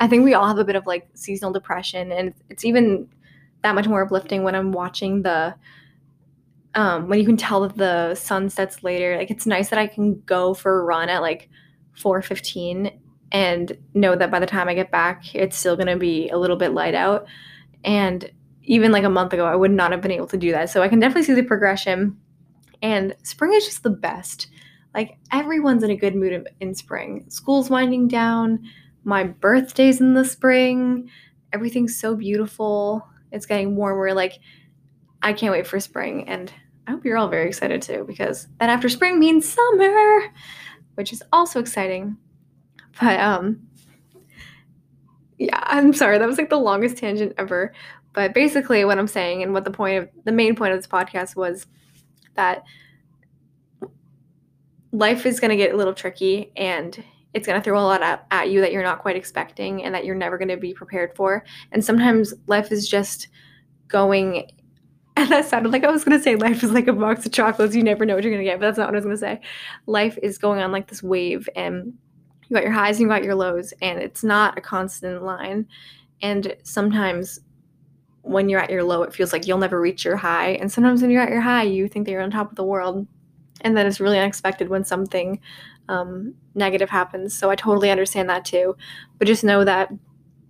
I 0.00 0.08
think 0.08 0.24
we 0.24 0.34
all 0.34 0.48
have 0.48 0.58
a 0.58 0.64
bit 0.64 0.76
of 0.76 0.86
like 0.86 1.08
seasonal 1.14 1.52
depression, 1.52 2.10
and 2.10 2.34
it's 2.48 2.64
even 2.64 3.08
that 3.62 3.74
much 3.74 3.86
more 3.86 4.02
uplifting 4.02 4.42
when 4.42 4.54
I'm 4.54 4.72
watching 4.72 5.22
the 5.22 5.54
um, 6.74 7.08
when 7.08 7.18
you 7.18 7.26
can 7.26 7.36
tell 7.36 7.60
that 7.62 7.76
the 7.76 8.14
sun 8.14 8.48
sets 8.48 8.82
later. 8.82 9.16
Like 9.16 9.30
it's 9.30 9.46
nice 9.46 9.68
that 9.70 9.78
I 9.78 9.86
can 9.86 10.20
go 10.22 10.54
for 10.54 10.80
a 10.80 10.84
run 10.84 11.08
at 11.08 11.20
like 11.20 11.48
4:15 11.96 12.98
and 13.32 13.76
know 13.94 14.16
that 14.16 14.30
by 14.30 14.40
the 14.40 14.46
time 14.46 14.68
I 14.68 14.74
get 14.74 14.90
back, 14.90 15.34
it's 15.34 15.56
still 15.56 15.76
gonna 15.76 15.96
be 15.96 16.28
a 16.30 16.38
little 16.38 16.56
bit 16.56 16.72
light 16.72 16.94
out. 16.94 17.26
And 17.84 18.30
even 18.70 18.92
like 18.92 19.02
a 19.02 19.10
month 19.10 19.32
ago, 19.32 19.46
I 19.46 19.56
would 19.56 19.72
not 19.72 19.90
have 19.90 20.00
been 20.00 20.12
able 20.12 20.28
to 20.28 20.36
do 20.36 20.52
that. 20.52 20.70
So 20.70 20.80
I 20.80 20.86
can 20.86 21.00
definitely 21.00 21.24
see 21.24 21.34
the 21.34 21.42
progression. 21.42 22.16
And 22.80 23.16
spring 23.24 23.52
is 23.52 23.64
just 23.64 23.82
the 23.82 23.90
best. 23.90 24.46
Like 24.94 25.18
everyone's 25.32 25.82
in 25.82 25.90
a 25.90 25.96
good 25.96 26.14
mood 26.14 26.46
in 26.60 26.74
spring. 26.76 27.24
School's 27.28 27.68
winding 27.68 28.06
down. 28.06 28.60
My 29.02 29.24
birthday's 29.24 30.00
in 30.00 30.14
the 30.14 30.24
spring. 30.24 31.10
Everything's 31.52 31.98
so 31.98 32.14
beautiful. 32.14 33.04
It's 33.32 33.44
getting 33.44 33.74
warmer. 33.74 34.14
Like 34.14 34.38
I 35.20 35.32
can't 35.32 35.52
wait 35.52 35.66
for 35.66 35.80
spring. 35.80 36.28
And 36.28 36.52
I 36.86 36.92
hope 36.92 37.04
you're 37.04 37.18
all 37.18 37.26
very 37.28 37.48
excited 37.48 37.82
too, 37.82 38.04
because 38.06 38.46
that 38.60 38.70
after 38.70 38.88
spring 38.88 39.18
means 39.18 39.48
summer, 39.48 40.32
which 40.94 41.12
is 41.12 41.24
also 41.32 41.58
exciting. 41.58 42.16
But 43.00 43.18
um 43.18 43.66
yeah, 45.38 45.58
I'm 45.60 45.92
sorry. 45.92 46.18
That 46.18 46.28
was 46.28 46.38
like 46.38 46.50
the 46.50 46.56
longest 46.56 46.98
tangent 46.98 47.32
ever. 47.36 47.72
But 48.12 48.34
basically, 48.34 48.84
what 48.84 48.98
I'm 48.98 49.06
saying 49.06 49.42
and 49.42 49.52
what 49.52 49.64
the 49.64 49.70
point 49.70 49.98
of 49.98 50.08
the 50.24 50.32
main 50.32 50.56
point 50.56 50.72
of 50.72 50.78
this 50.78 50.86
podcast 50.86 51.36
was 51.36 51.66
that 52.34 52.64
life 54.92 55.26
is 55.26 55.38
going 55.38 55.50
to 55.50 55.56
get 55.56 55.72
a 55.72 55.76
little 55.76 55.94
tricky 55.94 56.52
and 56.56 57.02
it's 57.32 57.46
going 57.46 57.58
to 57.58 57.62
throw 57.62 57.78
a 57.78 57.82
lot 57.82 58.02
at, 58.02 58.26
at 58.32 58.50
you 58.50 58.60
that 58.60 58.72
you're 58.72 58.82
not 58.82 59.00
quite 59.00 59.14
expecting 59.14 59.84
and 59.84 59.94
that 59.94 60.04
you're 60.04 60.16
never 60.16 60.36
going 60.36 60.48
to 60.48 60.56
be 60.56 60.74
prepared 60.74 61.14
for. 61.14 61.44
And 61.70 61.84
sometimes 61.84 62.34
life 62.46 62.72
is 62.72 62.88
just 62.88 63.28
going 63.86 64.50
and 65.16 65.28
that 65.30 65.44
sounded 65.44 65.72
like 65.72 65.84
I 65.84 65.90
was 65.90 66.04
gonna 66.04 66.22
say 66.22 66.36
life 66.36 66.62
is 66.62 66.70
like 66.70 66.86
a 66.86 66.92
box 66.92 67.26
of 67.26 67.32
chocolates. 67.32 67.74
You 67.74 67.82
never 67.82 68.06
know 68.06 68.14
what 68.14 68.22
you're 68.22 68.32
gonna 68.32 68.44
get, 68.44 68.60
but 68.60 68.66
that's 68.66 68.78
not 68.78 68.86
what 68.86 68.94
I 68.94 68.98
was 68.98 69.04
gonna 69.04 69.16
say. 69.16 69.40
Life 69.86 70.16
is 70.22 70.38
going 70.38 70.60
on 70.60 70.72
like 70.72 70.88
this 70.88 71.02
wave, 71.02 71.48
and 71.56 71.92
you 72.48 72.54
got 72.54 72.62
your 72.62 72.72
highs 72.72 72.96
and 72.96 73.02
you 73.02 73.08
got 73.08 73.24
your 73.24 73.34
lows, 73.34 73.74
and 73.82 73.98
it's 73.98 74.22
not 74.22 74.56
a 74.56 74.60
constant 74.60 75.22
line. 75.22 75.66
And 76.22 76.56
sometimes 76.62 77.40
when 78.22 78.48
you're 78.48 78.60
at 78.60 78.70
your 78.70 78.84
low, 78.84 79.02
it 79.02 79.14
feels 79.14 79.32
like 79.32 79.46
you'll 79.46 79.58
never 79.58 79.80
reach 79.80 80.04
your 80.04 80.16
high. 80.16 80.50
And 80.52 80.70
sometimes 80.70 81.02
when 81.02 81.10
you're 81.10 81.22
at 81.22 81.30
your 81.30 81.40
high, 81.40 81.62
you 81.62 81.88
think 81.88 82.06
that 82.06 82.12
you're 82.12 82.22
on 82.22 82.30
top 82.30 82.50
of 82.50 82.56
the 82.56 82.64
world. 82.64 83.06
And 83.62 83.76
then 83.76 83.86
it's 83.86 84.00
really 84.00 84.18
unexpected 84.18 84.68
when 84.68 84.84
something 84.84 85.40
um, 85.88 86.34
negative 86.54 86.90
happens. 86.90 87.36
So 87.36 87.50
I 87.50 87.56
totally 87.56 87.90
understand 87.90 88.28
that 88.30 88.44
too. 88.44 88.76
But 89.18 89.26
just 89.26 89.44
know 89.44 89.64
that 89.64 89.90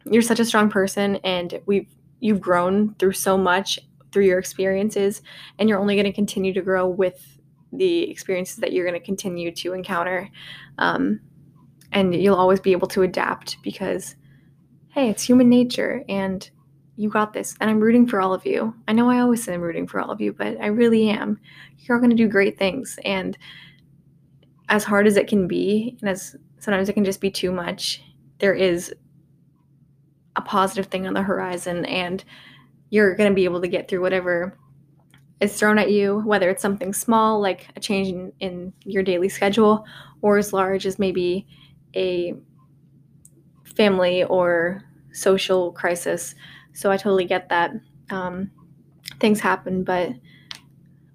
you're 0.04 0.22
such 0.22 0.40
a 0.40 0.44
strong 0.44 0.70
person 0.70 1.16
and 1.16 1.60
we've 1.66 1.88
you've 2.20 2.40
grown 2.40 2.94
through 2.94 3.12
so 3.12 3.36
much 3.38 3.78
through 4.12 4.24
your 4.24 4.38
experiences 4.38 5.22
and 5.58 5.68
you're 5.68 5.78
only 5.78 5.94
going 5.94 6.04
to 6.04 6.12
continue 6.12 6.52
to 6.52 6.60
grow 6.60 6.86
with 6.86 7.38
the 7.72 8.10
experiences 8.10 8.56
that 8.56 8.72
you're 8.72 8.86
going 8.86 8.98
to 8.98 9.04
continue 9.04 9.50
to 9.52 9.72
encounter 9.72 10.28
um, 10.78 11.20
and 11.92 12.14
you'll 12.14 12.36
always 12.36 12.60
be 12.60 12.72
able 12.72 12.88
to 12.88 13.02
adapt 13.02 13.56
because 13.62 14.16
hey 14.88 15.08
it's 15.08 15.22
human 15.22 15.48
nature 15.48 16.04
and 16.08 16.50
you 17.00 17.08
got 17.08 17.32
this. 17.32 17.56
And 17.60 17.70
I'm 17.70 17.80
rooting 17.80 18.06
for 18.06 18.20
all 18.20 18.34
of 18.34 18.44
you. 18.44 18.74
I 18.86 18.92
know 18.92 19.08
I 19.08 19.20
always 19.20 19.42
say 19.42 19.54
I'm 19.54 19.62
rooting 19.62 19.86
for 19.86 20.02
all 20.02 20.10
of 20.10 20.20
you, 20.20 20.34
but 20.34 20.60
I 20.60 20.66
really 20.66 21.08
am. 21.08 21.40
You're 21.78 21.96
all 21.96 22.00
going 22.00 22.10
to 22.10 22.16
do 22.16 22.28
great 22.28 22.58
things. 22.58 22.98
And 23.06 23.38
as 24.68 24.84
hard 24.84 25.06
as 25.06 25.16
it 25.16 25.26
can 25.26 25.48
be, 25.48 25.96
and 26.00 26.10
as 26.10 26.36
sometimes 26.58 26.90
it 26.90 26.92
can 26.92 27.06
just 27.06 27.22
be 27.22 27.30
too 27.30 27.52
much, 27.52 28.02
there 28.38 28.52
is 28.52 28.92
a 30.36 30.42
positive 30.42 30.86
thing 30.86 31.06
on 31.06 31.14
the 31.14 31.22
horizon. 31.22 31.86
And 31.86 32.22
you're 32.90 33.14
going 33.14 33.30
to 33.30 33.34
be 33.34 33.44
able 33.44 33.62
to 33.62 33.68
get 33.68 33.88
through 33.88 34.02
whatever 34.02 34.58
is 35.40 35.58
thrown 35.58 35.78
at 35.78 35.90
you, 35.90 36.20
whether 36.26 36.50
it's 36.50 36.60
something 36.60 36.92
small, 36.92 37.40
like 37.40 37.68
a 37.76 37.80
change 37.80 38.08
in, 38.08 38.30
in 38.40 38.74
your 38.84 39.02
daily 39.02 39.30
schedule, 39.30 39.86
or 40.20 40.36
as 40.36 40.52
large 40.52 40.84
as 40.84 40.98
maybe 40.98 41.46
a 41.96 42.34
family 43.64 44.22
or 44.24 44.82
social 45.12 45.72
crisis 45.72 46.34
so 46.72 46.90
I 46.90 46.96
totally 46.96 47.24
get 47.24 47.48
that. 47.48 47.72
Um, 48.10 48.50
things 49.18 49.40
happen, 49.40 49.84
but 49.84 50.12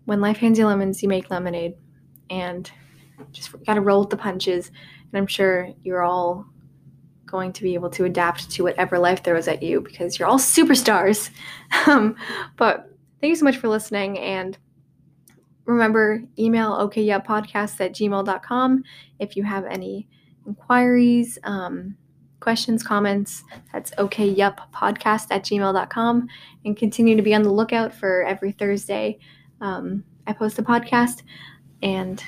when 0.05 0.21
life 0.21 0.37
hands 0.37 0.59
you 0.59 0.67
lemons, 0.67 1.01
you 1.03 1.09
make 1.09 1.29
lemonade. 1.29 1.75
And 2.29 2.69
just 3.31 3.51
got 3.65 3.75
to 3.75 3.81
roll 3.81 4.01
with 4.01 4.09
the 4.09 4.17
punches. 4.17 4.71
And 5.11 5.17
I'm 5.17 5.27
sure 5.27 5.69
you're 5.83 6.03
all 6.03 6.45
going 7.25 7.51
to 7.53 7.63
be 7.63 7.73
able 7.73 7.89
to 7.89 8.05
adapt 8.05 8.49
to 8.51 8.63
whatever 8.63 8.99
life 8.99 9.23
throws 9.23 9.47
at 9.47 9.63
you 9.63 9.81
because 9.81 10.17
you're 10.17 10.27
all 10.27 10.39
superstars. 10.39 11.29
um, 11.87 12.15
but 12.55 12.91
thank 13.19 13.29
you 13.29 13.35
so 13.35 13.45
much 13.45 13.57
for 13.57 13.67
listening. 13.67 14.19
And 14.19 14.57
remember, 15.65 16.23
email 16.37 16.71
okyeppodcast 16.71 17.81
at 17.81 17.93
gmail.com 17.93 18.83
if 19.19 19.35
you 19.35 19.43
have 19.43 19.65
any 19.65 20.07
inquiries. 20.45 21.39
Um, 21.43 21.97
questions, 22.45 22.83
comments, 22.83 23.43
that's 23.73 23.91
okay, 23.97 24.27
yep, 24.27 24.61
podcast 24.71 25.25
at 25.31 25.43
gmail.com. 25.43 26.27
And 26.63 26.77
continue 26.77 27.15
to 27.15 27.23
be 27.23 27.33
on 27.33 27.41
the 27.41 27.51
lookout 27.51 27.91
for 27.91 28.23
every 28.23 28.51
Thursday. 28.51 29.17
Um, 29.61 30.03
I 30.27 30.33
post 30.33 30.59
a 30.59 30.61
podcast. 30.61 31.23
And 31.81 32.23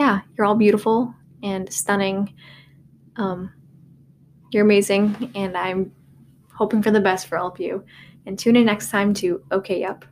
yeah, 0.00 0.22
you're 0.36 0.46
all 0.46 0.56
beautiful 0.56 1.14
and 1.44 1.72
stunning. 1.72 2.34
Um, 3.14 3.52
you're 4.50 4.64
amazing. 4.64 5.30
And 5.36 5.56
I'm 5.56 5.92
hoping 6.52 6.82
for 6.82 6.90
the 6.90 7.00
best 7.00 7.28
for 7.28 7.38
all 7.38 7.52
of 7.52 7.60
you. 7.60 7.84
And 8.26 8.36
tune 8.36 8.56
in 8.56 8.66
next 8.66 8.90
time 8.90 9.14
to 9.14 9.44
Okay 9.52 9.80
Yup. 9.80 10.04